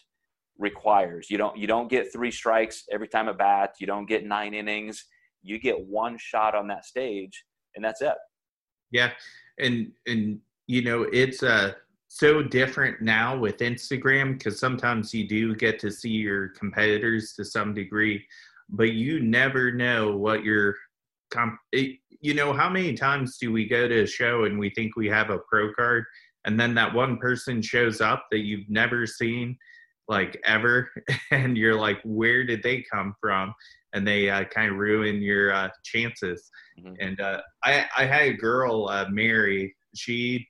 requires. 0.57 1.29
You 1.29 1.37
don't 1.37 1.57
you 1.57 1.67
don't 1.67 1.89
get 1.89 2.13
three 2.13 2.31
strikes 2.31 2.83
every 2.91 3.07
time 3.07 3.27
at 3.27 3.37
bat. 3.37 3.73
You 3.79 3.87
don't 3.87 4.05
get 4.05 4.25
nine 4.25 4.53
innings. 4.53 5.03
You 5.43 5.59
get 5.59 5.79
one 5.79 6.17
shot 6.17 6.55
on 6.55 6.67
that 6.67 6.85
stage, 6.85 7.43
and 7.75 7.83
that's 7.83 8.01
it. 8.01 8.15
Yeah, 8.91 9.11
and 9.59 9.91
and 10.07 10.39
you 10.67 10.83
know 10.83 11.03
it's 11.11 11.43
uh 11.43 11.73
so 12.07 12.43
different 12.43 13.01
now 13.01 13.37
with 13.37 13.59
Instagram 13.59 14.37
because 14.37 14.59
sometimes 14.59 15.13
you 15.13 15.27
do 15.27 15.55
get 15.55 15.79
to 15.79 15.89
see 15.89 16.09
your 16.09 16.49
competitors 16.49 17.33
to 17.33 17.45
some 17.45 17.73
degree, 17.73 18.25
but 18.69 18.91
you 18.91 19.21
never 19.21 19.71
know 19.71 20.15
what 20.15 20.43
your 20.43 20.75
comp. 21.31 21.57
You 21.71 22.33
know 22.33 22.53
how 22.53 22.69
many 22.69 22.93
times 22.93 23.37
do 23.37 23.51
we 23.51 23.65
go 23.67 23.87
to 23.87 24.03
a 24.03 24.07
show 24.07 24.43
and 24.43 24.59
we 24.59 24.69
think 24.71 24.95
we 24.95 25.07
have 25.07 25.29
a 25.29 25.39
pro 25.49 25.73
card, 25.73 26.03
and 26.45 26.59
then 26.59 26.75
that 26.75 26.93
one 26.93 27.17
person 27.17 27.61
shows 27.61 28.01
up 28.01 28.25
that 28.31 28.39
you've 28.39 28.69
never 28.69 29.07
seen 29.07 29.57
like 30.07 30.39
ever 30.45 30.91
and 31.31 31.57
you're 31.57 31.79
like 31.79 31.99
where 32.03 32.43
did 32.43 32.61
they 32.61 32.83
come 32.91 33.15
from 33.19 33.53
and 33.93 34.07
they 34.07 34.29
uh, 34.29 34.43
kind 34.45 34.71
of 34.71 34.77
ruin 34.77 35.21
your 35.21 35.53
uh, 35.53 35.69
chances 35.83 36.49
mm-hmm. 36.79 36.93
and 36.99 37.19
uh, 37.19 37.41
I, 37.63 37.85
I 37.97 38.05
had 38.05 38.23
a 38.23 38.33
girl 38.33 38.89
uh, 38.89 39.05
mary 39.09 39.75
she 39.95 40.47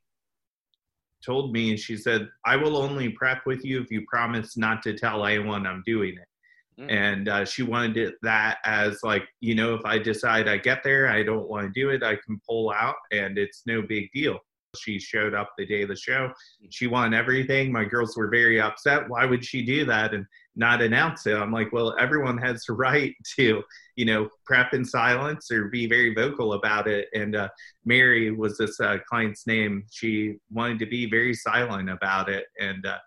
told 1.24 1.54
me 1.54 1.78
she 1.78 1.98
said 1.98 2.28
i 2.46 2.56
will 2.56 2.78
only 2.78 3.10
prep 3.10 3.46
with 3.46 3.64
you 3.64 3.82
if 3.82 3.92
you 3.92 4.06
promise 4.08 4.58
not 4.58 4.82
to 4.84 4.98
tell 4.98 5.26
anyone 5.26 5.68
i'm 5.68 5.84
doing 5.86 6.16
it 6.18 6.82
mm-hmm. 6.82 6.90
and 6.90 7.30
uh, 7.30 7.46
she 7.46 7.64
wanted 7.64 7.98
it, 7.98 8.16
that 8.22 8.58
as 8.66 9.00
like 9.04 9.28
you 9.40 9.56
know 9.56 9.74
if 9.74 9.86
i 9.86 9.98
decide 9.98 10.48
i 10.48 10.58
get 10.58 10.84
there 10.84 11.10
i 11.10 11.24
don't 11.24 11.50
want 11.50 11.66
to 11.66 11.80
do 11.80 11.90
it 11.90 12.04
i 12.04 12.16
can 12.26 12.40
pull 12.48 12.72
out 12.72 12.96
and 13.12 13.38
it's 13.38 13.64
no 13.66 13.82
big 13.82 14.12
deal 14.14 14.40
she 14.78 15.00
showed 15.00 15.34
up 15.34 15.52
the 15.58 15.66
day 15.66 15.84
of 15.84 15.90
the 15.90 15.96
show. 15.96 16.32
She 16.70 16.88
won 16.88 17.14
everything. 17.14 17.72
My 17.72 17.84
girls 17.84 18.16
were 18.16 18.30
very 18.30 18.62
upset. 18.62 19.08
Why 19.10 19.26
would 19.26 19.44
she 19.44 19.64
do 19.64 19.86
that 19.86 20.14
and 20.14 20.26
not 20.56 20.82
announce 20.82 21.26
it? 21.28 21.36
I'm 21.36 21.52
like, 21.52 21.72
well, 21.72 21.96
everyone 22.00 22.38
has 22.40 22.64
the 22.66 22.74
right 22.88 23.14
to, 23.38 23.64
you 23.96 24.06
know, 24.06 24.30
prep 24.46 24.74
in 24.74 24.84
silence 24.86 25.52
or 25.52 25.70
be 25.70 25.88
very 25.88 26.14
vocal 26.14 26.54
about 26.54 26.88
it. 26.88 27.08
And 27.14 27.36
uh, 27.36 27.50
Mary 27.86 28.32
was 28.32 28.58
this 28.58 28.80
uh, 28.80 28.98
client's 29.08 29.48
name. 29.48 29.86
She 29.92 30.36
wanted 30.52 30.80
to 30.80 30.86
be 30.86 31.10
very 31.10 31.34
silent 31.34 31.90
about 31.90 32.30
it. 32.30 32.46
And 32.60 32.86
uh, 32.86 33.00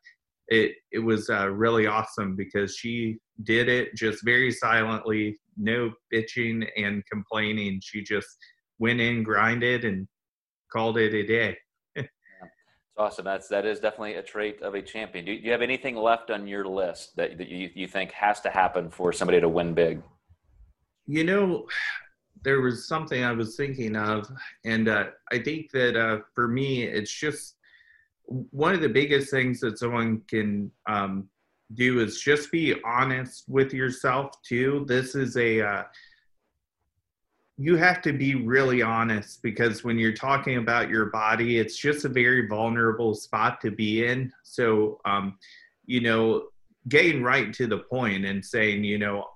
it, 0.49 0.73
it 0.93 0.99
was 0.99 1.31
uh, 1.31 1.49
really 1.49 1.87
awesome 1.87 2.37
because 2.37 2.77
she 2.77 3.19
did 3.43 3.69
it 3.69 3.95
just 3.95 4.25
very 4.25 4.51
silently, 4.51 5.39
no 5.57 5.93
bitching 6.13 6.69
and 6.77 7.03
complaining. 7.11 7.81
She 7.83 8.03
just 8.03 8.29
went 8.79 9.01
in, 9.01 9.23
grinded, 9.23 9.85
and 9.85 10.07
called 10.73 10.99
it 10.99 11.15
a 11.15 11.27
day. 11.27 11.57
It's 12.95 13.01
awesome. 13.01 13.25
That's 13.25 13.49
that 13.49 13.67
is 13.67 13.81
definitely 13.81 14.15
a 14.15 14.23
trait 14.23 14.63
of 14.63 14.77
a 14.77 14.83
champion. 14.83 15.25
Do, 15.25 15.33
you 15.33 15.51
have 15.51 15.63
anything 15.63 15.97
left 15.97 16.31
on 16.31 16.47
your 16.47 16.65
list 16.65 17.17
that, 17.17 17.39
that 17.39 17.49
you, 17.49 17.69
you 17.75 17.89
think 17.89 18.13
has 18.13 18.41
to 18.43 18.51
happen 18.51 18.89
for 18.89 19.13
somebody 19.13 19.41
to 19.41 19.49
win 19.49 19.75
big? 19.75 20.01
You 21.05 21.25
know, 21.25 21.67
there 22.45 22.61
was 22.61 22.87
something 22.87 23.25
I 23.25 23.33
was 23.33 23.57
thinking 23.57 23.97
of, 23.97 24.31
and 24.65 24.89
uh, 24.89 25.07
I 25.33 25.41
think 25.41 25.73
that 25.73 25.97
uh, 25.97 26.19
for 26.37 26.47
me, 26.47 26.85
it's 26.85 27.13
just 27.13 27.57
one 28.27 28.75
of 28.75 28.81
the 28.81 28.89
biggest 28.89 29.29
things 29.29 29.59
that 29.59 29.77
someone 29.77 30.23
can 30.29 30.71
um, 30.89 31.29
do 31.75 31.99
is 31.99 32.21
just 32.21 32.53
be 32.53 32.77
honest 32.85 33.43
with 33.49 33.75
yourself 33.75 34.41
too. 34.47 34.85
This 34.87 35.17
is 35.17 35.37
a 35.37 35.63
uh, 35.63 35.83
you 37.57 37.77
have 37.77 38.03
to 38.03 38.13
be 38.13 38.35
really 38.35 38.83
honest 38.83 39.43
because 39.43 39.85
when 39.85 39.99
you're 39.99 40.13
talking 40.13 40.57
about 40.57 40.89
your 40.89 41.07
body, 41.07 41.59
it's 41.59 41.77
just 41.77 42.05
a 42.05 42.09
very 42.09 42.49
vulnerable 42.49 43.15
spot 43.15 43.61
to 43.61 43.71
be 43.71 44.07
in. 44.07 44.33
So, 44.43 45.01
um, 45.05 45.39
you 45.87 46.01
know, 46.01 46.49
getting 46.89 47.23
right 47.23 47.53
to 47.55 47.67
the 47.67 47.79
point 47.79 48.25
and 48.25 48.45
saying, 48.45 48.83
you 48.83 48.99
know, 48.99 49.27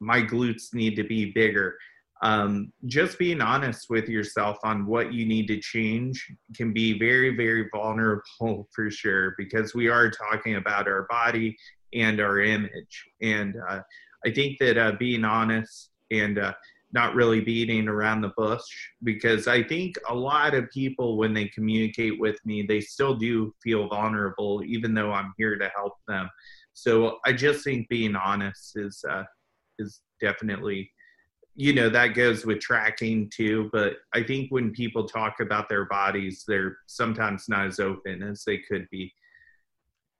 my 0.00 0.20
glutes 0.22 0.74
need 0.74 0.96
to 0.96 1.04
be 1.04 1.32
bigger. 1.32 1.76
Um, 2.22 2.72
just 2.84 3.18
being 3.18 3.40
honest 3.40 3.88
with 3.88 4.06
yourself 4.06 4.58
on 4.62 4.84
what 4.84 5.14
you 5.14 5.24
need 5.24 5.46
to 5.48 5.58
change 5.58 6.30
can 6.54 6.74
be 6.74 6.98
very, 6.98 7.34
very 7.34 7.68
vulnerable 7.72 8.68
for 8.74 8.90
sure 8.90 9.34
because 9.38 9.74
we 9.74 9.88
are 9.88 10.10
talking 10.10 10.56
about 10.56 10.86
our 10.86 11.06
body 11.08 11.56
and 11.94 12.20
our 12.20 12.40
image. 12.40 13.08
And 13.22 13.56
uh, 13.68 13.80
I 14.26 14.30
think 14.30 14.58
that 14.58 14.76
uh, 14.76 14.92
being 14.98 15.24
honest 15.24 15.90
and 16.10 16.38
uh, 16.38 16.52
not 16.92 17.14
really 17.14 17.40
beating 17.40 17.88
around 17.88 18.20
the 18.20 18.32
bush 18.36 18.64
because 19.02 19.46
I 19.46 19.62
think 19.62 19.96
a 20.08 20.14
lot 20.14 20.54
of 20.54 20.70
people, 20.70 21.16
when 21.16 21.32
they 21.32 21.46
communicate 21.46 22.18
with 22.18 22.38
me, 22.44 22.62
they 22.62 22.80
still 22.80 23.14
do 23.14 23.54
feel 23.62 23.88
vulnerable, 23.88 24.62
even 24.64 24.94
though 24.94 25.12
I'm 25.12 25.32
here 25.36 25.56
to 25.56 25.70
help 25.74 25.94
them. 26.08 26.28
So 26.72 27.18
I 27.24 27.32
just 27.32 27.62
think 27.64 27.88
being 27.88 28.16
honest 28.16 28.76
is 28.76 29.04
uh, 29.08 29.24
is 29.78 30.00
definitely, 30.20 30.90
you 31.54 31.72
know, 31.72 31.88
that 31.90 32.14
goes 32.14 32.44
with 32.44 32.60
tracking 32.60 33.30
too. 33.34 33.70
But 33.72 33.94
I 34.14 34.22
think 34.22 34.50
when 34.50 34.72
people 34.72 35.06
talk 35.06 35.40
about 35.40 35.68
their 35.68 35.84
bodies, 35.86 36.44
they're 36.46 36.78
sometimes 36.86 37.48
not 37.48 37.66
as 37.66 37.78
open 37.80 38.22
as 38.22 38.44
they 38.44 38.58
could 38.58 38.88
be. 38.90 39.12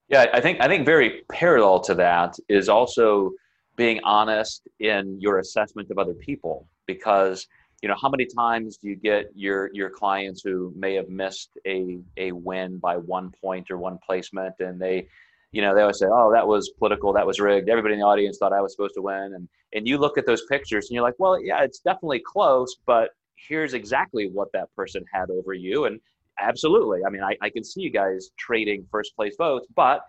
Yeah, 0.07 0.25
I 0.33 0.41
think 0.41 0.61
I 0.61 0.67
think 0.67 0.85
very 0.85 1.23
parallel 1.31 1.79
to 1.81 1.95
that 1.95 2.35
is 2.49 2.69
also 2.69 3.31
being 3.75 3.99
honest 4.03 4.67
in 4.79 5.19
your 5.19 5.39
assessment 5.39 5.89
of 5.91 5.97
other 5.97 6.13
people? 6.13 6.67
Because 6.85 7.47
you 7.81 7.89
know 7.89 7.95
how 7.99 8.09
many 8.09 8.25
times 8.25 8.77
do 8.77 8.87
you 8.87 8.95
get 8.95 9.25
your 9.35 9.69
your 9.73 9.89
clients 9.89 10.41
who 10.43 10.73
may 10.75 10.93
have 10.95 11.09
missed 11.09 11.49
a 11.65 11.99
a 12.17 12.31
win 12.31 12.77
by 12.77 12.97
one 12.97 13.31
point 13.41 13.71
or 13.71 13.77
one 13.77 13.97
placement 14.05 14.53
and 14.59 14.79
they 14.79 15.07
you 15.51 15.61
know 15.63 15.73
they 15.73 15.81
always 15.81 15.97
say 15.97 16.05
oh 16.05 16.31
that 16.31 16.47
was 16.47 16.69
political 16.77 17.11
that 17.13 17.25
was 17.25 17.39
rigged. 17.39 17.69
Everybody 17.69 17.95
in 17.95 17.99
the 17.99 18.05
audience 18.05 18.37
thought 18.37 18.53
i 18.53 18.61
was 18.61 18.73
supposed 18.73 18.93
to 18.95 19.01
win. 19.01 19.33
And 19.35 19.47
and 19.73 19.87
you 19.87 19.97
look 19.97 20.17
at 20.17 20.25
those 20.25 20.43
pictures 20.45 20.89
and 20.89 20.95
you're 20.95 21.03
like, 21.03 21.15
well, 21.17 21.41
yeah, 21.41 21.63
it's 21.63 21.79
definitely 21.79 22.21
close, 22.25 22.75
but 22.85 23.11
here's 23.35 23.73
exactly 23.73 24.29
what 24.29 24.51
that 24.53 24.73
person 24.75 25.03
had 25.11 25.29
over 25.29 25.53
you. 25.53 25.85
And 25.85 25.99
absolutely, 26.39 26.99
I 27.05 27.09
mean, 27.09 27.23
I, 27.23 27.35
I 27.41 27.49
can 27.49 27.63
see 27.63 27.81
you 27.81 27.89
guys 27.89 28.29
trading 28.37 28.85
first 28.91 29.15
place 29.15 29.35
votes, 29.37 29.67
but 29.75 30.01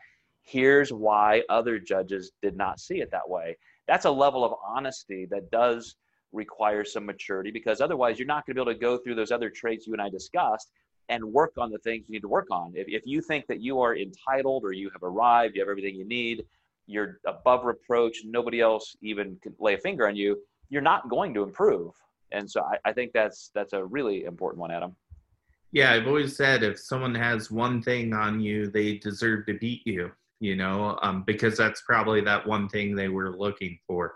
here's 0.43 0.93
why 0.93 1.43
other 1.49 1.79
judges 1.79 2.33
did 2.43 2.57
not 2.57 2.81
see 2.81 3.01
it 3.01 3.11
that 3.11 3.29
way. 3.29 3.57
That's 3.89 4.05
a 4.05 4.11
level 4.11 4.45
of 4.45 4.55
honesty 4.67 5.27
that 5.31 5.51
does 5.51 5.97
require 6.33 6.85
some 6.85 7.05
maturity 7.05 7.51
because 7.51 7.81
otherwise 7.81 8.19
you're 8.19 8.27
not 8.27 8.47
going 8.47 8.55
to 8.57 8.65
be 8.65 8.71
able 8.71 8.73
to 8.73 8.79
go 8.79 8.99
through 8.99 9.15
those 9.15 9.31
other 9.31 9.51
traits 9.51 9.87
you 9.87 9.93
and 9.93 10.03
I 10.03 10.09
discussed 10.09 10.71
and 11.09 11.23
work 11.25 11.53
on 11.59 11.71
the 11.71 11.79
things 11.79 12.05
you 12.09 12.15
need 12.15 12.21
to 12.21 12.29
work 12.29 12.49
on. 12.51 12.73
If, 12.75 12.87
if 12.89 13.03
you 13.05 13.21
think 13.21 13.47
that 13.49 13.61
you 13.61 13.81
are 13.81 13.97
entitled 13.97 14.65
or 14.65 14.73
you 14.73 14.91
have 14.91 15.03
arrived, 15.03 15.57
you 15.57 15.63
have 15.63 15.69
everything 15.69 15.95
you 15.95 16.07
need, 16.07 16.45
you're 16.87 17.19
above 17.27 17.65
reproach, 17.65 18.19
nobody 18.25 18.61
else 18.61 18.97
even 19.03 19.37
can 19.43 19.55
lay 19.59 19.75
a 19.75 19.79
finger 19.79 20.09
on 20.09 20.17
you, 20.17 20.39
you're 20.71 20.83
not 20.83 21.09
going 21.09 21.35
to 21.35 21.43
improve. 21.43 21.93
And 22.33 22.51
so 22.51 22.63
I, 22.63 22.79
I 22.89 22.93
think 22.93 23.13
that's 23.13 23.51
that's 23.55 23.75
a 23.75 23.85
really 23.85 24.25
important 24.25 24.61
one, 24.61 24.71
Adam. 24.71 24.97
Yeah, 25.73 25.93
I've 25.93 26.07
always 26.07 26.37
said 26.37 26.63
if 26.63 26.79
someone 26.79 27.15
has 27.15 27.51
one 27.51 27.83
thing 27.83 28.13
on 28.13 28.41
you, 28.41 28.71
they 28.71 28.99
deserve 28.99 29.47
to 29.47 29.55
beat 29.55 29.87
you. 29.87 30.11
You 30.43 30.57
know, 30.57 30.99
um, 31.03 31.23
because 31.25 31.57
that's 31.57 31.83
probably 31.83 32.21
that 32.23 32.45
one 32.45 32.69
thing 32.69 32.97
they 32.97 33.09
were 33.09 33.39
looking 33.39 33.79
for. 33.87 34.13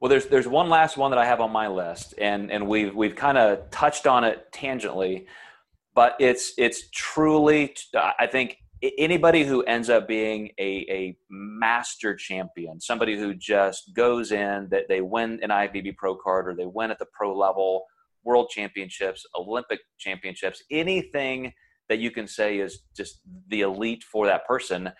Well, 0.00 0.08
there's 0.08 0.26
there's 0.28 0.48
one 0.48 0.70
last 0.70 0.96
one 0.96 1.10
that 1.10 1.18
I 1.18 1.26
have 1.26 1.42
on 1.42 1.52
my 1.52 1.68
list, 1.68 2.14
and 2.16 2.50
and 2.50 2.66
we've 2.66 2.94
we've 2.94 3.14
kind 3.14 3.36
of 3.36 3.70
touched 3.70 4.06
on 4.06 4.24
it 4.24 4.50
tangentially, 4.50 5.26
but 5.94 6.16
it's 6.20 6.54
it's 6.56 6.88
truly 6.90 7.74
I 7.94 8.26
think 8.26 8.56
anybody 8.98 9.44
who 9.44 9.62
ends 9.64 9.90
up 9.90 10.08
being 10.08 10.52
a, 10.58 10.86
a 10.88 11.16
master 11.28 12.14
champion, 12.14 12.80
somebody 12.80 13.18
who 13.18 13.34
just 13.34 13.92
goes 13.94 14.32
in 14.32 14.68
that 14.70 14.84
they 14.88 15.02
win 15.02 15.38
an 15.42 15.50
IFBB 15.50 15.96
pro 15.96 16.14
card 16.16 16.48
or 16.48 16.54
they 16.54 16.66
win 16.66 16.90
at 16.90 16.98
the 16.98 17.06
pro 17.12 17.36
level, 17.36 17.84
world 18.24 18.48
championships, 18.50 19.26
Olympic 19.34 19.80
championships, 19.98 20.62
anything 20.70 21.52
that 21.88 21.98
you 21.98 22.10
can 22.10 22.26
say 22.26 22.58
is 22.58 22.80
just 22.96 23.20
the 23.48 23.60
elite 23.60 24.02
for 24.02 24.26
that 24.26 24.46
person. 24.46 24.90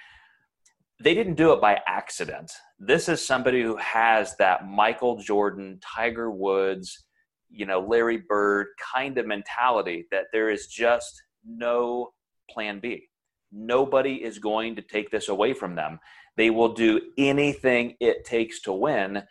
They 1.00 1.14
didn't 1.14 1.34
do 1.34 1.52
it 1.52 1.60
by 1.60 1.80
accident. 1.86 2.50
This 2.78 3.08
is 3.08 3.24
somebody 3.24 3.62
who 3.62 3.76
has 3.76 4.36
that 4.36 4.66
Michael 4.66 5.18
Jordan, 5.18 5.78
Tiger 5.82 6.30
Woods, 6.30 7.04
you 7.50 7.66
know, 7.66 7.80
Larry 7.80 8.22
Bird 8.28 8.68
kind 8.94 9.18
of 9.18 9.26
mentality 9.26 10.06
that 10.10 10.24
there 10.32 10.50
is 10.50 10.66
just 10.66 11.22
no 11.44 12.12
plan 12.50 12.80
B 12.80 13.08
Nobody 13.52 14.22
is 14.22 14.38
going 14.38 14.76
to 14.76 14.82
take 14.82 15.10
this 15.10 15.28
away 15.28 15.54
from 15.54 15.74
them. 15.74 15.98
They 16.36 16.50
will 16.50 16.74
do 16.74 17.00
anything 17.16 17.94
it 18.00 18.24
takes 18.24 18.60
to 18.62 18.72
win. 18.72 19.22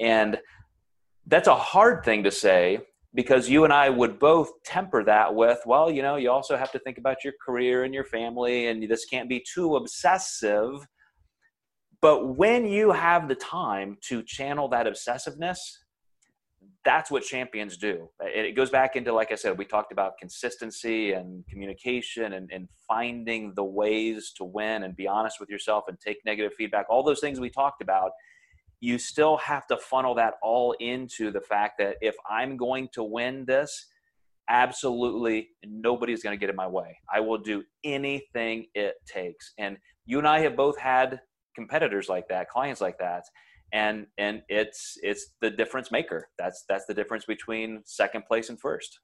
And 0.00 0.38
that's 1.26 1.48
a 1.48 1.54
hard 1.54 2.04
thing 2.04 2.24
to 2.24 2.30
say 2.30 2.80
because 3.14 3.48
you 3.48 3.64
and 3.64 3.72
I 3.72 3.90
would 3.90 4.18
both 4.18 4.50
temper 4.64 5.04
that 5.04 5.34
with, 5.34 5.60
well, 5.66 5.90
you 5.90 6.02
know, 6.02 6.16
you 6.16 6.30
also 6.30 6.56
have 6.56 6.72
to 6.72 6.78
think 6.78 6.98
about 6.98 7.24
your 7.24 7.34
career 7.44 7.84
and 7.84 7.94
your 7.94 8.04
family, 8.04 8.68
and 8.68 8.88
this 8.88 9.04
can't 9.04 9.28
be 9.28 9.44
too 9.52 9.76
obsessive. 9.76 10.86
But 12.00 12.36
when 12.36 12.66
you 12.66 12.92
have 12.92 13.28
the 13.28 13.34
time 13.34 13.98
to 14.02 14.22
channel 14.22 14.68
that 14.68 14.86
obsessiveness, 14.86 15.58
that's 16.84 17.10
what 17.10 17.22
champions 17.24 17.76
do. 17.76 18.08
It 18.20 18.54
goes 18.54 18.70
back 18.70 18.94
into, 18.96 19.12
like 19.12 19.32
I 19.32 19.34
said, 19.34 19.58
we 19.58 19.64
talked 19.64 19.92
about 19.92 20.16
consistency 20.18 21.12
and 21.12 21.44
communication 21.48 22.32
and, 22.34 22.50
and 22.52 22.68
finding 22.86 23.52
the 23.56 23.64
ways 23.64 24.32
to 24.36 24.44
win 24.44 24.84
and 24.84 24.96
be 24.96 25.06
honest 25.06 25.40
with 25.40 25.50
yourself 25.50 25.84
and 25.88 25.98
take 26.00 26.18
negative 26.24 26.54
feedback. 26.54 26.86
All 26.88 27.02
those 27.02 27.20
things 27.20 27.40
we 27.40 27.50
talked 27.50 27.82
about, 27.82 28.12
you 28.80 28.96
still 28.96 29.36
have 29.38 29.66
to 29.66 29.76
funnel 29.76 30.14
that 30.14 30.34
all 30.42 30.72
into 30.78 31.32
the 31.32 31.40
fact 31.40 31.74
that 31.78 31.96
if 32.00 32.14
I'm 32.30 32.56
going 32.56 32.88
to 32.92 33.02
win 33.02 33.44
this, 33.44 33.88
absolutely 34.48 35.48
nobody's 35.64 36.22
going 36.22 36.34
to 36.34 36.40
get 36.40 36.48
in 36.48 36.56
my 36.56 36.68
way. 36.68 36.96
I 37.12 37.20
will 37.20 37.38
do 37.38 37.64
anything 37.84 38.66
it 38.74 38.94
takes. 39.04 39.52
And 39.58 39.76
you 40.06 40.18
and 40.18 40.28
I 40.28 40.40
have 40.40 40.56
both 40.56 40.78
had 40.78 41.20
competitors 41.54 42.08
like 42.08 42.28
that, 42.28 42.48
clients 42.48 42.80
like 42.80 42.98
that. 42.98 43.24
And 43.72 44.06
and 44.16 44.42
it's 44.48 44.96
it's 45.02 45.32
the 45.42 45.50
difference 45.50 45.90
maker. 45.90 46.28
That's 46.38 46.64
that's 46.68 46.86
the 46.86 46.94
difference 46.94 47.26
between 47.26 47.82
second 47.84 48.24
place 48.26 48.48
and 48.48 48.58
first. 48.58 49.00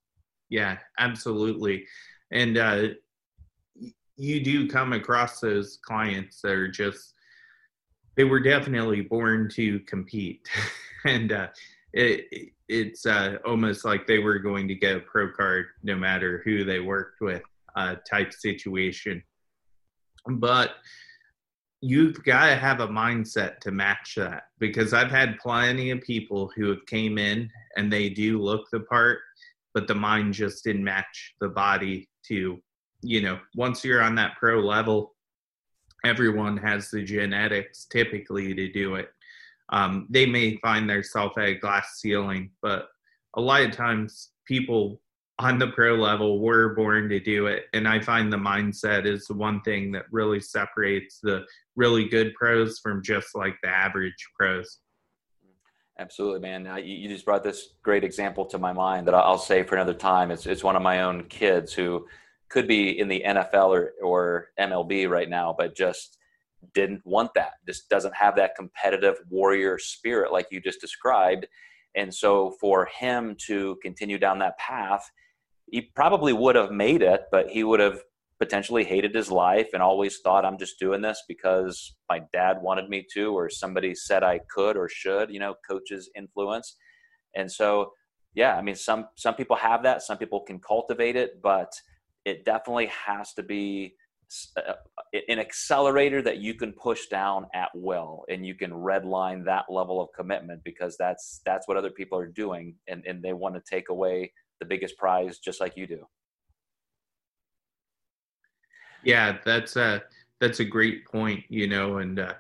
Yeah 0.49 0.79
absolutely. 0.99 1.85
And 2.33 2.57
uh 2.57 2.89
you 4.17 4.41
do 4.43 4.69
come 4.69 4.93
across 4.93 5.41
those 5.41 5.79
clients 5.85 6.41
that 6.41 6.53
are 6.53 6.69
just 6.69 7.13
they 8.17 8.25
were 8.25 8.41
definitely 8.41 9.03
born 9.03 9.49
to 9.51 9.81
compete. 9.81 10.49
And 11.07 11.33
uh 11.33 11.49
it, 11.93 12.53
it's 12.69 13.07
uh, 13.07 13.37
almost 13.47 13.85
like 13.85 14.07
they 14.07 14.19
were 14.19 14.39
going 14.39 14.69
to 14.69 14.75
get 14.75 14.97
a 14.97 15.01
pro 15.01 15.31
card 15.31 15.67
no 15.83 15.97
matter 15.97 16.43
who 16.45 16.65
they 16.65 16.81
worked 16.81 17.21
with 17.21 17.43
uh, 17.77 17.97
type 18.09 18.33
situation. 18.33 19.23
But 20.27 20.71
you've 21.85 22.25
got 22.25 22.47
to 22.47 22.57
have 22.57 22.81
a 22.81 22.89
mindset 22.89 23.59
to 23.59 23.71
match 23.71 24.15
that 24.17 24.45
because 24.59 24.95
I've 24.95 25.11
had 25.11 25.39
plenty 25.39 25.91
of 25.91 26.01
people 26.01 26.51
who 26.57 26.71
have 26.71 26.87
came 26.87 27.19
in 27.19 27.51
and 27.77 27.93
they 27.93 28.09
do 28.09 28.41
look 28.41 28.71
the 28.73 28.81
part, 28.81 29.19
but 29.75 29.87
the 29.87 29.95
mind 29.95 30.33
just 30.33 30.65
didn't 30.65 30.83
match 30.83 31.35
the 31.43 31.49
body 31.51 32.09
to, 32.29 32.59
you 33.03 33.21
know, 33.21 33.39
once 33.55 33.85
you're 33.85 34.01
on 34.01 34.15
that 34.15 34.33
pro 34.39 34.61
level, 34.61 35.15
everyone 36.07 36.57
has 36.57 36.91
the 36.91 37.03
genetics 37.03 37.85
typically 37.85 38.55
to 38.55 38.73
do 38.73 38.95
it. 38.95 39.11
Um, 39.69 40.07
they 40.09 40.25
may 40.25 40.57
find 40.63 40.89
themselves 40.89 41.35
at 41.37 41.49
a 41.49 41.55
glass 41.55 42.01
ceiling, 42.01 42.51
but 42.63 42.89
a 43.37 43.43
lot 43.43 43.61
of 43.61 43.73
times 43.73 44.31
people 44.47 45.03
on 45.39 45.59
the 45.59 45.69
pro 45.69 45.97
level 45.97 46.39
we're 46.39 46.75
born 46.75 47.09
to 47.09 47.19
do 47.19 47.47
it. 47.47 47.65
And 47.73 47.89
i 47.89 48.01
find 48.01 48.33
the 48.33 48.37
mindset 48.37 49.05
is 49.07 49.27
the 49.27 49.35
one 49.35 49.61
thing 49.63 49.93
that 49.93 50.05
really 50.11 50.41
separates 50.41 51.19
the 51.23 51.45
really 51.77 52.09
good 52.09 52.35
pros 52.35 52.79
from 52.79 53.03
just 53.03 53.35
like 53.35 53.57
the 53.63 53.69
average 53.69 54.29
pros. 54.39 54.79
Absolutely 55.99 56.41
man. 56.41 56.83
You 56.85 57.09
just 57.09 57.25
brought 57.25 57.45
this 57.45 57.75
great 57.83 58.05
example 58.05 58.45
to 58.47 58.59
my 58.59 58.73
mind 58.73 59.07
that 59.07 59.15
i'll 59.15 59.39
say 59.39 59.63
for 59.63 59.75
another 59.75 59.95
time. 59.95 60.31
It's, 60.31 60.47
it's 60.47 60.65
one 60.65 60.77
of 60.77 60.83
my 60.83 61.03
own 61.03 61.25
kids 61.25 61.73
who 61.73 62.07
could 62.49 62.69
be 62.69 62.99
in 62.99 63.09
the 63.09 63.23
nfl 63.27 63.71
or, 63.71 63.93
or 64.03 64.49
mlb 64.61 65.09
right 65.09 65.29
now 65.29 65.55
but 65.57 65.75
just 65.75 66.19
didn't 66.73 67.03
want 67.05 67.35
that. 67.35 67.55
Just 67.67 67.89
doesn't 67.89 68.15
have 68.15 68.37
that 68.37 68.55
competitive 68.57 69.17
warrior 69.29 69.79
spirit 69.79 70.33
like 70.33 70.47
you 70.51 70.61
just 70.61 70.81
described. 70.81 71.47
And 71.95 72.13
so 72.13 72.55
for 72.61 72.89
him 72.99 73.37
to 73.47 73.77
continue 73.83 74.19
down 74.19 74.39
that 74.39 74.59
path 74.59 75.11
he 75.67 75.81
probably 75.81 76.33
would 76.33 76.57
have 76.57 76.71
made 76.71 77.03
it, 77.03 77.23
but 77.31 77.49
he 77.49 77.65
would 77.65 77.81
have 77.81 78.01
potentially 78.39 78.85
hated 78.85 79.15
his 79.15 79.31
life 79.31 79.69
and 79.73 79.83
always 79.83 80.19
thought 80.19 80.45
I'm 80.45 80.59
just 80.59 80.79
doing 80.79 81.01
this 81.01 81.23
because 81.29 81.95
my 82.09 82.23
dad 82.33 82.59
wanted 82.61 82.89
me 82.89 83.07
to, 83.15 83.33
or 83.33 83.49
somebody 83.49 83.95
said 83.95 84.23
I 84.23 84.41
could 84.51 84.77
or 84.77 84.89
should, 84.89 85.31
you 85.31 85.41
know, 85.41 85.55
coaches 85.69 86.11
influence. 86.17 86.77
And 87.35 87.51
so, 87.51 87.93
yeah, 88.35 88.57
I 88.57 88.63
mean, 88.63 88.75
some, 88.75 89.07
some 89.17 89.35
people 89.35 89.57
have 89.57 89.83
that, 89.85 90.03
some 90.03 90.19
people 90.19 90.41
can 90.41 90.59
cultivate 90.59 91.17
it, 91.17 91.41
but 91.43 91.73
it 92.25 92.45
definitely 92.45 92.91
has 93.07 93.33
to 93.35 93.43
be 93.43 93.95
uh, 94.57 94.73
an 95.29 95.39
accelerator 95.39 96.21
that 96.23 96.39
you 96.39 96.55
can 96.55 96.73
push 96.73 97.07
down 97.07 97.47
at 97.55 97.69
will 97.75 98.25
and 98.29 98.45
you 98.45 98.55
can 98.55 98.73
redline 98.73 99.45
that 99.45 99.67
level 99.71 100.01
of 100.01 100.09
commitment 100.17 100.63
because 100.65 100.97
that's, 100.97 101.41
that's 101.47 101.69
what 101.69 101.77
other 101.77 101.91
people 101.91 102.19
are 102.19 102.27
doing. 102.27 102.75
And, 102.89 103.05
and 103.07 103.23
they 103.23 103.33
want 103.33 103.55
to 103.55 103.63
take 103.71 103.91
away 103.91 104.33
the 104.61 104.67
biggest 104.67 104.97
prize 104.97 105.39
just 105.39 105.61
like 105.61 105.77
you 105.77 105.87
do. 105.87 106.07
Yeah 109.05 109.39
that's 109.45 109.77
a 109.77 110.03
that's 110.41 110.61
a 110.61 110.65
great 110.65 111.07
point 111.07 111.45
you 111.49 111.67
know 111.67 111.99
and 111.99 112.19
uh, 112.19 112.35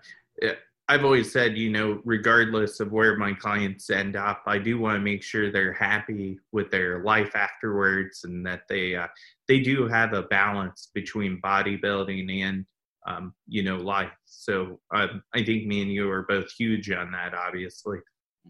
i've 0.88 1.04
always 1.04 1.32
said 1.32 1.56
you 1.56 1.70
know 1.70 2.00
regardless 2.04 2.80
of 2.80 2.92
where 2.92 3.16
my 3.16 3.32
clients 3.32 3.90
end 3.90 4.16
up 4.16 4.42
i 4.46 4.58
do 4.58 4.78
want 4.78 4.96
to 4.96 5.00
make 5.00 5.22
sure 5.22 5.50
they're 5.50 5.72
happy 5.72 6.38
with 6.52 6.70
their 6.70 7.02
life 7.02 7.34
afterwards 7.34 8.24
and 8.24 8.44
that 8.44 8.62
they 8.68 8.94
uh, 8.94 9.06
they 9.48 9.60
do 9.60 9.86
have 9.86 10.12
a 10.12 10.22
balance 10.22 10.90
between 10.94 11.40
bodybuilding 11.40 12.42
and 12.42 12.66
um, 13.06 13.34
you 13.46 13.62
know 13.62 13.76
life. 13.76 14.12
So 14.24 14.80
um, 14.94 15.22
i 15.34 15.44
think 15.44 15.66
me 15.66 15.82
and 15.82 15.92
you 15.92 16.10
are 16.10 16.22
both 16.22 16.50
huge 16.52 16.90
on 16.90 17.12
that 17.12 17.34
obviously. 17.34 17.98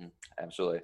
Mm, 0.01 0.11
absolutely 0.41 0.81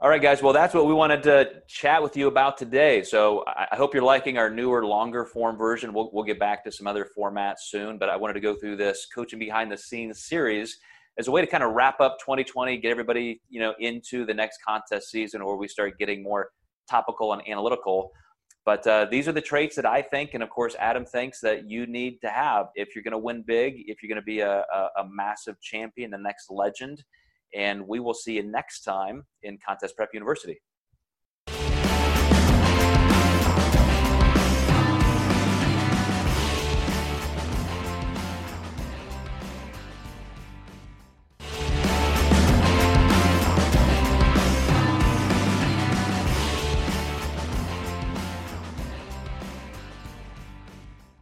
all 0.00 0.10
right, 0.10 0.20
guys. 0.20 0.42
Well, 0.42 0.52
that's 0.52 0.74
what 0.74 0.86
we 0.86 0.92
wanted 0.92 1.22
to 1.22 1.62
chat 1.68 2.02
with 2.02 2.16
you 2.16 2.26
about 2.26 2.58
today. 2.58 3.02
So 3.04 3.44
I 3.46 3.76
hope 3.76 3.94
you're 3.94 4.02
liking 4.02 4.36
our 4.38 4.50
newer, 4.50 4.84
longer 4.84 5.24
form 5.24 5.56
version. 5.56 5.92
We'll, 5.92 6.10
we'll 6.12 6.24
get 6.24 6.38
back 6.38 6.64
to 6.64 6.72
some 6.72 6.88
other 6.88 7.08
formats 7.16 7.60
soon, 7.68 7.96
but 7.96 8.08
I 8.08 8.16
wanted 8.16 8.34
to 8.34 8.40
go 8.40 8.56
through 8.56 8.76
this 8.76 9.06
coaching 9.14 9.38
behind 9.38 9.70
the 9.70 9.78
scenes 9.78 10.24
series 10.24 10.78
as 11.16 11.28
a 11.28 11.30
way 11.30 11.40
to 11.40 11.46
kind 11.46 11.62
of 11.62 11.72
wrap 11.74 12.00
up 12.00 12.18
2020, 12.18 12.76
get 12.78 12.90
everybody 12.90 13.40
you 13.48 13.60
know 13.60 13.72
into 13.78 14.26
the 14.26 14.34
next 14.34 14.58
contest 14.66 15.10
season, 15.10 15.44
where 15.44 15.56
we 15.56 15.68
start 15.68 15.96
getting 15.96 16.24
more 16.24 16.50
topical 16.90 17.32
and 17.32 17.48
analytical. 17.48 18.10
But 18.66 18.84
uh, 18.86 19.06
these 19.10 19.28
are 19.28 19.32
the 19.32 19.40
traits 19.40 19.76
that 19.76 19.86
I 19.86 20.02
think, 20.02 20.34
and 20.34 20.42
of 20.42 20.50
course, 20.50 20.74
Adam 20.80 21.06
thinks 21.06 21.38
that 21.40 21.70
you 21.70 21.86
need 21.86 22.20
to 22.22 22.30
have 22.30 22.66
if 22.74 22.94
you're 22.94 23.04
going 23.04 23.12
to 23.12 23.18
win 23.18 23.44
big, 23.46 23.84
if 23.86 24.02
you're 24.02 24.08
going 24.08 24.20
to 24.20 24.26
be 24.26 24.40
a, 24.40 24.64
a, 24.72 24.88
a 24.98 25.08
massive 25.08 25.60
champion, 25.60 26.10
the 26.10 26.18
next 26.18 26.50
legend 26.50 27.04
And 27.54 27.86
we 27.86 28.00
will 28.00 28.14
see 28.14 28.34
you 28.34 28.42
next 28.42 28.82
time 28.82 29.24
in 29.42 29.58
Contest 29.66 29.96
Prep 29.96 30.10
University. 30.12 30.60